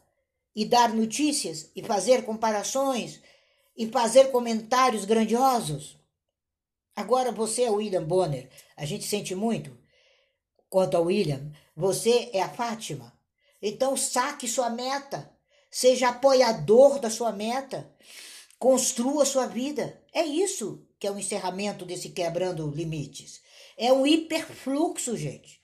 [0.55, 3.21] e dar notícias e fazer comparações
[3.75, 5.97] e fazer comentários grandiosos?
[6.95, 8.49] Agora você é o William Bonner.
[8.77, 9.77] A gente sente muito
[10.69, 13.13] quanto ao William, você é a Fátima.
[13.61, 15.31] Então saque sua meta,
[15.69, 17.89] seja apoiador da sua meta,
[18.57, 20.01] construa sua vida.
[20.13, 23.41] É isso que é o encerramento desse quebrando limites.
[23.77, 25.61] É um hiperfluxo, gente.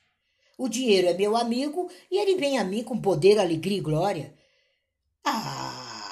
[0.57, 4.33] O dinheiro é meu amigo e ele vem a mim com poder, alegria e glória.
[5.23, 6.05] Ah!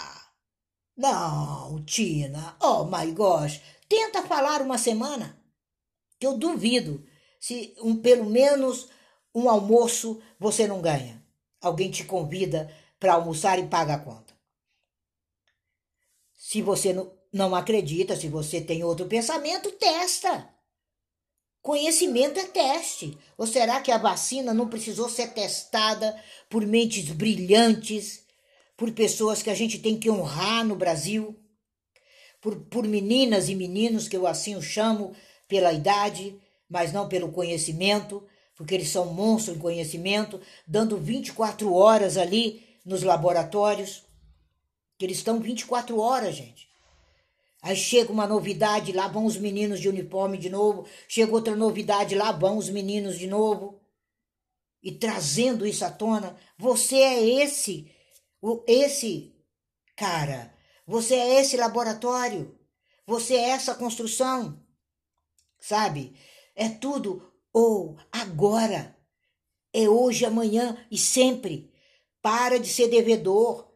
[0.96, 2.56] Não, Tina.
[2.62, 3.62] Oh my gosh.
[3.88, 5.42] Tenta falar uma semana.
[6.20, 7.04] Que eu duvido
[7.44, 8.88] se um, pelo menos
[9.36, 11.22] um almoço você não ganha.
[11.60, 14.34] Alguém te convida para almoçar e paga a conta.
[16.34, 16.96] Se você
[17.34, 20.56] não acredita, se você tem outro pensamento, testa.
[21.62, 23.18] Conhecimento é teste.
[23.38, 26.18] Ou será que a vacina não precisou ser testada
[26.50, 28.24] por mentes brilhantes,
[28.78, 31.38] por pessoas que a gente tem que honrar no Brasil,
[32.40, 35.14] por, por meninas e meninos que eu assim o chamo
[35.46, 36.42] pela idade,
[36.74, 43.04] mas não pelo conhecimento, porque eles são monstros em conhecimento, dando 24 horas ali nos
[43.04, 44.04] laboratórios.
[44.98, 46.68] Que eles estão 24 horas, gente.
[47.62, 50.88] Aí chega uma novidade, lá vão os meninos de uniforme de novo.
[51.08, 53.80] Chega outra novidade, lá vão os meninos de novo.
[54.82, 57.88] E trazendo isso à tona, você é esse,
[58.66, 59.32] esse
[59.96, 60.52] cara.
[60.88, 62.58] Você é esse laboratório.
[63.06, 64.60] Você é essa construção.
[65.60, 66.16] Sabe?
[66.56, 68.96] É tudo ou agora.
[69.74, 71.72] É hoje, amanhã e sempre.
[72.22, 73.68] Para de ser devedor.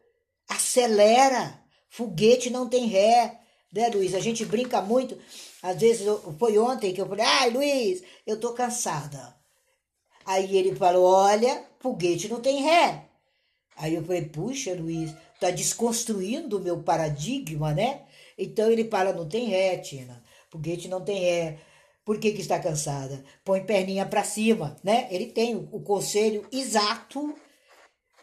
[0.48, 1.62] Acelera.
[1.88, 3.40] Foguete não tem ré.
[3.72, 4.14] Né, Luiz?
[4.14, 5.18] A gente brinca muito.
[5.62, 6.06] Às vezes,
[6.38, 9.36] foi ontem que eu falei, ai, Luiz, eu tô cansada.
[10.24, 13.08] Aí ele falou, olha, foguete não tem ré.
[13.76, 18.02] Aí eu falei, puxa, Luiz, tá desconstruindo o meu paradigma, né?
[18.36, 20.22] Então ele fala, não tem ré, Tina.
[20.50, 21.58] Foguete não tem ré.
[22.08, 23.22] Por que, que está cansada?
[23.44, 25.06] Põe perninha para cima, né?
[25.10, 27.34] Ele tem o, conselho exato,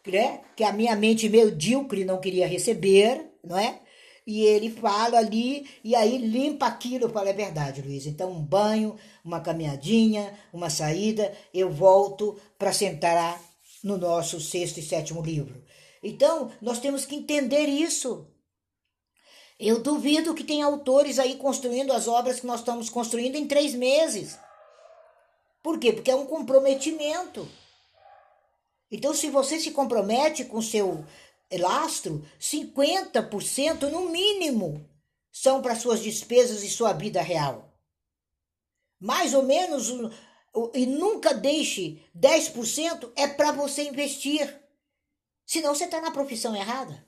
[0.07, 0.41] né?
[0.55, 3.79] Que a minha mente medíocre não queria receber, não é?
[4.25, 7.05] e ele fala ali, e aí limpa aquilo.
[7.05, 8.07] Eu falo, é verdade, Luiz.
[8.07, 13.39] Então, um banho, uma caminhadinha, uma saída, eu volto para sentar
[13.83, 15.63] no nosso sexto e sétimo livro.
[16.01, 18.25] Então, nós temos que entender isso.
[19.59, 23.73] Eu duvido que tem autores aí construindo as obras que nós estamos construindo em três
[23.73, 24.37] meses.
[25.63, 25.93] Por quê?
[25.93, 27.47] Porque é um comprometimento.
[28.91, 31.05] Então, se você se compromete com o seu
[31.51, 34.87] lastro, 50% no mínimo
[35.31, 37.73] são para suas despesas e sua vida real.
[38.99, 39.89] Mais ou menos,
[40.73, 44.61] e nunca deixe 10% é para você investir.
[45.45, 47.04] Senão você está na profissão errada.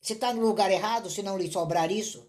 [0.00, 2.26] Você está no lugar errado se não lhe sobrar isso.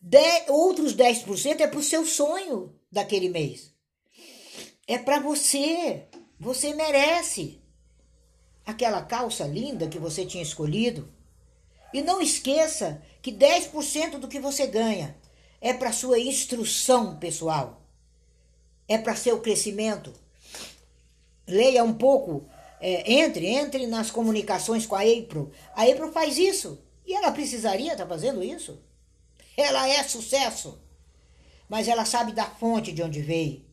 [0.00, 0.18] De,
[0.48, 3.72] outros 10% é para o seu sonho daquele mês.
[4.86, 6.08] É para você.
[6.40, 7.62] Você merece
[8.66, 11.12] aquela calça linda que você tinha escolhido.
[11.92, 15.16] E não esqueça que 10% do que você ganha
[15.60, 17.86] é para sua instrução pessoal.
[18.88, 20.12] É para seu crescimento.
[21.46, 22.48] Leia um pouco,
[22.82, 25.52] é, entre, entre nas comunicações com a April.
[25.72, 26.82] A April faz isso.
[27.06, 28.76] E ela precisaria estar tá fazendo isso.
[29.56, 30.80] Ela é sucesso.
[31.68, 33.64] Mas ela sabe da fonte de onde veio.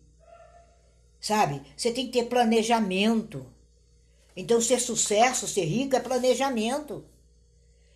[1.20, 1.60] Sabe?
[1.76, 3.48] Você tem que ter planejamento.
[4.36, 7.04] Então, ser sucesso, ser rico é planejamento.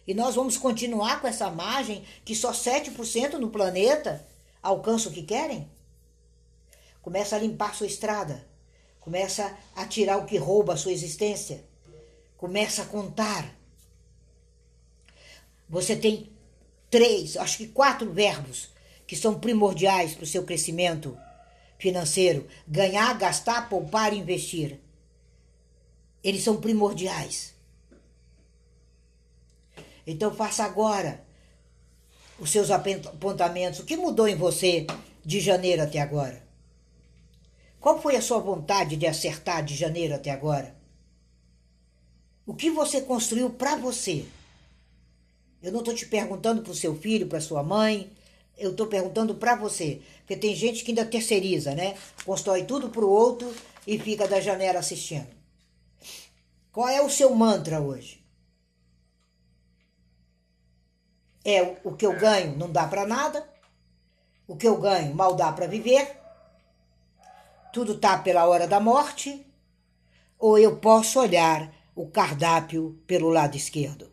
[0.08, 4.26] E nós vamos continuar com essa margem que só 7% no planeta
[4.64, 5.70] alcança o que querem?
[7.04, 8.46] Começa a limpar sua estrada.
[9.04, 11.66] Começa a tirar o que rouba a sua existência.
[12.38, 13.54] Começa a contar.
[15.68, 16.32] Você tem
[16.90, 18.70] três, acho que quatro verbos
[19.06, 21.18] que são primordiais para o seu crescimento
[21.78, 24.80] financeiro: ganhar, gastar, poupar e investir.
[26.24, 27.54] Eles são primordiais.
[30.08, 31.26] Então faça agora
[32.40, 33.82] os seus apontamentos.
[33.82, 34.88] O que mudou em você
[35.26, 36.43] de janeiro até agora?
[37.84, 40.74] Qual foi a sua vontade de acertar de janeiro até agora?
[42.46, 44.26] O que você construiu para você?
[45.62, 48.10] Eu não estou te perguntando para o seu filho, para sua mãe,
[48.58, 50.02] eu estou perguntando para você.
[50.20, 51.98] Porque tem gente que ainda terceiriza, né?
[52.24, 53.54] Constrói tudo para o outro
[53.86, 55.28] e fica da janela assistindo.
[56.72, 58.26] Qual é o seu mantra hoje?
[61.44, 63.46] É o que eu ganho não dá para nada.
[64.48, 66.23] O que eu ganho mal dá para viver.
[67.74, 69.44] Tudo tá pela hora da morte.
[70.38, 74.12] Ou eu posso olhar o cardápio pelo lado esquerdo.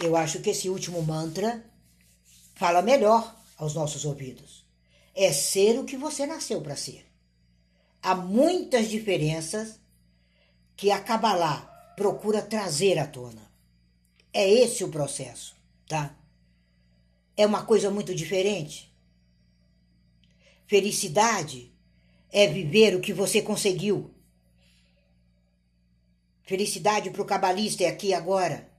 [0.00, 1.68] Eu acho que esse último mantra
[2.54, 4.64] fala melhor aos nossos ouvidos.
[5.16, 7.04] É ser o que você nasceu para ser.
[8.00, 9.80] Há muitas diferenças
[10.76, 11.62] que a Kabbalah
[11.96, 13.50] procura trazer à tona.
[14.32, 15.56] É esse o processo,
[15.88, 16.14] tá?
[17.36, 18.94] É uma coisa muito diferente.
[20.66, 21.74] Felicidade
[22.32, 24.10] é viver o que você conseguiu.
[26.42, 28.70] Felicidade para o cabalista é aqui agora.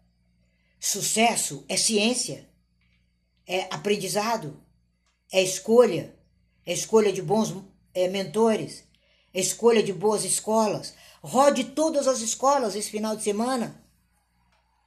[0.80, 2.48] Sucesso é ciência,
[3.46, 4.62] é aprendizado,
[5.32, 6.16] é escolha,
[6.66, 7.54] é escolha de bons
[7.94, 8.84] é, mentores,
[9.34, 13.84] é escolha de boas escolas, Rode todas as escolas esse final de semana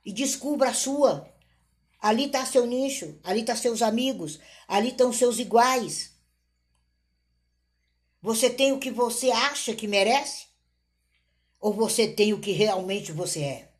[0.04, 1.28] e descubra a sua.
[2.00, 6.12] Ali está seu nicho, ali estão tá seus amigos, ali estão seus iguais.
[8.22, 10.46] Você tem o que você acha que merece?
[11.60, 13.72] Ou você tem o que realmente você é?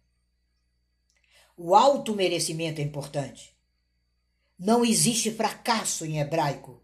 [1.57, 3.55] O auto-merecimento é importante.
[4.59, 6.82] Não existe fracasso em hebraico.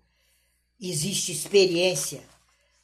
[0.80, 2.22] Existe experiência.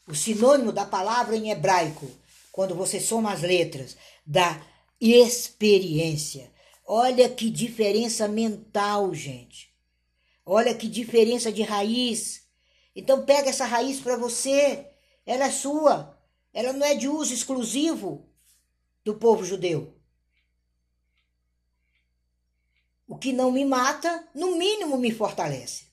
[0.07, 2.11] O sinônimo da palavra em hebraico,
[2.51, 3.97] quando você soma as letras,
[4.27, 4.63] da
[5.01, 6.51] experiência.
[6.87, 9.73] Olha que diferença mental, gente.
[10.45, 12.42] Olha que diferença de raiz.
[12.95, 14.87] Então pega essa raiz para você.
[15.25, 16.19] Ela é sua.
[16.53, 18.29] Ela não é de uso exclusivo
[19.05, 19.95] do povo judeu.
[23.07, 25.87] O que não me mata, no mínimo me fortalece.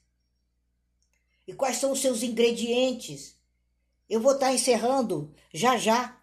[1.47, 3.35] E quais são os seus ingredientes?
[4.09, 6.17] Eu vou estar encerrando já já,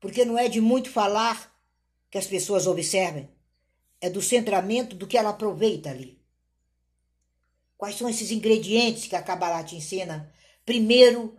[0.00, 1.52] porque não é de muito falar
[2.10, 3.28] que as pessoas observem,
[4.00, 6.13] é do centramento do que ela aproveita ali.
[7.76, 10.32] Quais são esses ingredientes que a Kabbalah te ensina?
[10.64, 11.36] Primeiro,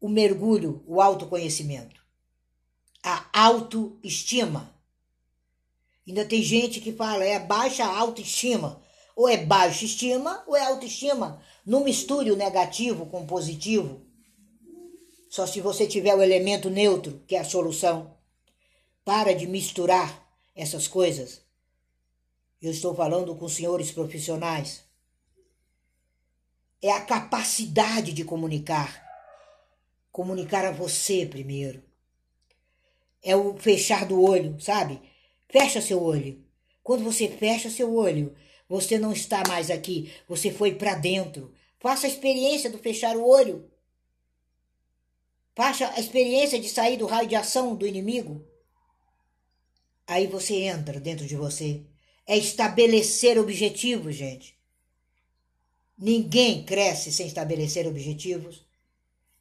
[0.00, 2.00] o mergulho, o autoconhecimento,
[3.02, 4.72] a autoestima.
[6.06, 8.82] Ainda tem gente que fala é baixa autoestima.
[9.14, 11.40] Ou é baixa estima ou é autoestima.
[11.64, 14.00] Não misture o negativo com o positivo.
[15.28, 18.16] Só se você tiver o elemento neutro, que é a solução.
[19.04, 21.42] Para de misturar essas coisas.
[22.60, 24.82] Eu estou falando com senhores profissionais.
[26.82, 29.00] É a capacidade de comunicar.
[30.10, 31.82] Comunicar a você primeiro.
[33.22, 35.00] É o fechar do olho, sabe?
[35.48, 36.44] Fecha seu olho.
[36.82, 38.34] Quando você fecha seu olho,
[38.68, 41.54] você não está mais aqui, você foi para dentro.
[41.78, 43.70] Faça a experiência do fechar o olho.
[45.54, 48.44] Faça a experiência de sair do raio de ação do inimigo.
[50.06, 51.82] Aí você entra dentro de você.
[52.26, 54.58] É estabelecer objetivos, gente.
[56.04, 58.66] Ninguém cresce sem estabelecer objetivos.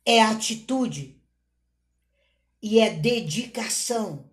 [0.05, 1.20] É atitude
[2.62, 4.30] e é dedicação.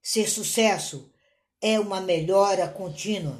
[0.00, 1.12] Ser sucesso
[1.60, 3.36] é uma melhora contínua.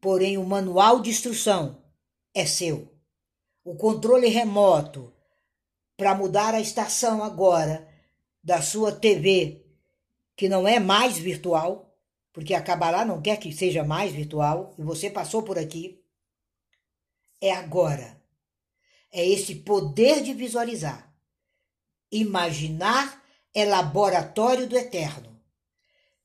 [0.00, 1.84] Porém, o manual de instrução
[2.32, 2.90] é seu.
[3.62, 5.12] O controle remoto
[5.94, 7.86] para mudar a estação agora
[8.42, 9.62] da sua TV,
[10.34, 11.89] que não é mais virtual,
[12.32, 16.02] porque a Kabbalah não quer que seja mais virtual, e você passou por aqui,
[17.40, 18.20] é agora.
[19.12, 21.12] É esse poder de visualizar.
[22.12, 23.20] Imaginar
[23.54, 25.40] é laboratório do eterno.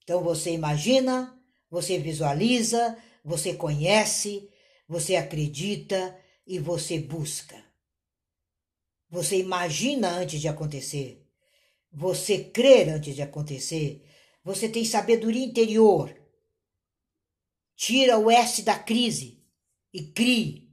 [0.03, 1.35] Então você imagina,
[1.69, 4.47] você visualiza, você conhece,
[4.87, 7.55] você acredita e você busca.
[9.09, 11.25] Você imagina antes de acontecer.
[11.91, 14.03] Você crer antes de acontecer.
[14.45, 16.15] Você tem sabedoria interior.
[17.75, 19.43] Tira o S da crise
[19.91, 20.69] e crie.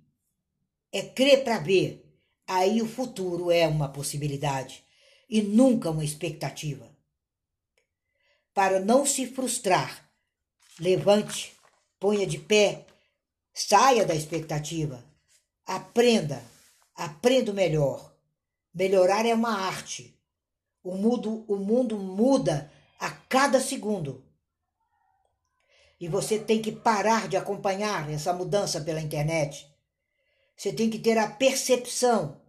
[0.93, 2.07] É crer para ver.
[2.47, 4.85] Aí o futuro é uma possibilidade
[5.29, 6.95] e nunca uma expectativa.
[8.53, 10.07] Para não se frustrar,
[10.79, 11.57] levante,
[11.99, 12.85] ponha de pé,
[13.55, 15.03] saia da expectativa,
[15.65, 16.45] aprenda,
[16.95, 18.15] aprenda melhor.
[18.75, 20.15] Melhorar é uma arte.
[20.83, 22.71] O mundo, o mundo muda
[23.03, 24.25] a cada segundo.
[25.99, 29.69] E você tem que parar de acompanhar essa mudança pela internet.
[30.57, 32.41] Você tem que ter a percepção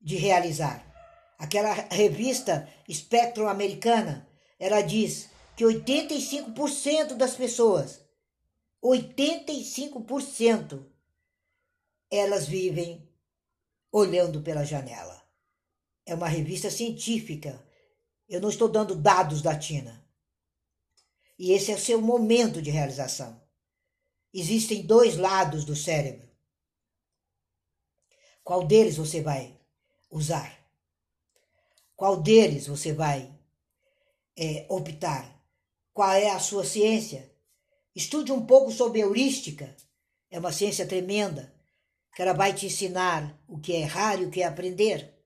[0.00, 0.86] de realizar.
[1.36, 8.00] Aquela revista Spectrum Americana, ela diz que 85% das pessoas,
[8.80, 10.86] 85%,
[12.08, 13.08] elas vivem
[13.90, 15.20] olhando pela janela
[16.10, 17.62] é uma revista científica.
[18.30, 20.00] Eu não estou dando dados da Tina.
[21.36, 23.42] E esse é o seu momento de realização.
[24.32, 26.28] Existem dois lados do cérebro.
[28.44, 29.58] Qual deles você vai
[30.08, 30.56] usar?
[31.96, 33.36] Qual deles você vai
[34.36, 35.44] é, optar?
[35.92, 37.28] Qual é a sua ciência?
[37.96, 39.76] Estude um pouco sobre heurística.
[40.30, 41.52] É uma ciência tremenda
[42.14, 45.19] que ela vai te ensinar o que é errar e o que é aprender.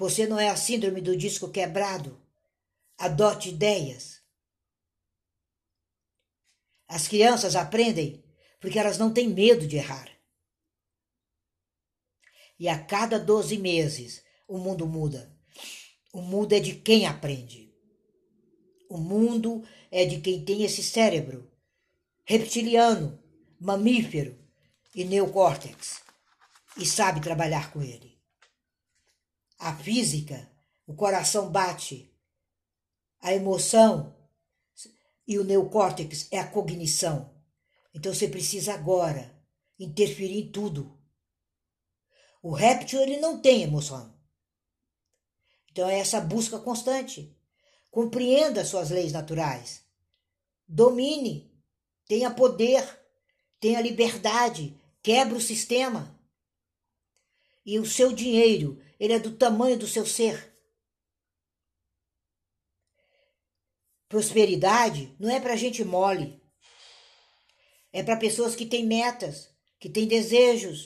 [0.00, 2.18] Você não é a síndrome do disco quebrado.
[2.96, 4.22] Adote ideias.
[6.88, 8.24] As crianças aprendem
[8.58, 10.10] porque elas não têm medo de errar.
[12.58, 15.38] E a cada 12 meses o mundo muda.
[16.14, 17.70] O mundo é de quem aprende.
[18.88, 21.52] O mundo é de quem tem esse cérebro
[22.24, 23.22] reptiliano,
[23.60, 24.34] mamífero
[24.94, 26.00] e neocórtex
[26.78, 28.09] e sabe trabalhar com ele
[29.60, 30.50] a física,
[30.86, 32.10] o coração bate,
[33.20, 34.16] a emoção
[35.28, 37.30] e o neocórtex é a cognição.
[37.94, 39.38] Então você precisa agora
[39.78, 40.98] interferir em tudo.
[42.42, 44.18] O réptil ele não tem emoção.
[45.70, 47.36] Então é essa busca constante.
[47.90, 49.82] Compreenda suas leis naturais.
[50.66, 51.52] Domine,
[52.06, 52.82] tenha poder,
[53.60, 56.18] tenha liberdade, quebra o sistema.
[57.66, 60.54] E o seu dinheiro, ele é do tamanho do seu ser.
[64.06, 66.38] Prosperidade não é para gente mole.
[67.92, 69.48] É para pessoas que têm metas,
[69.78, 70.78] que têm desejos,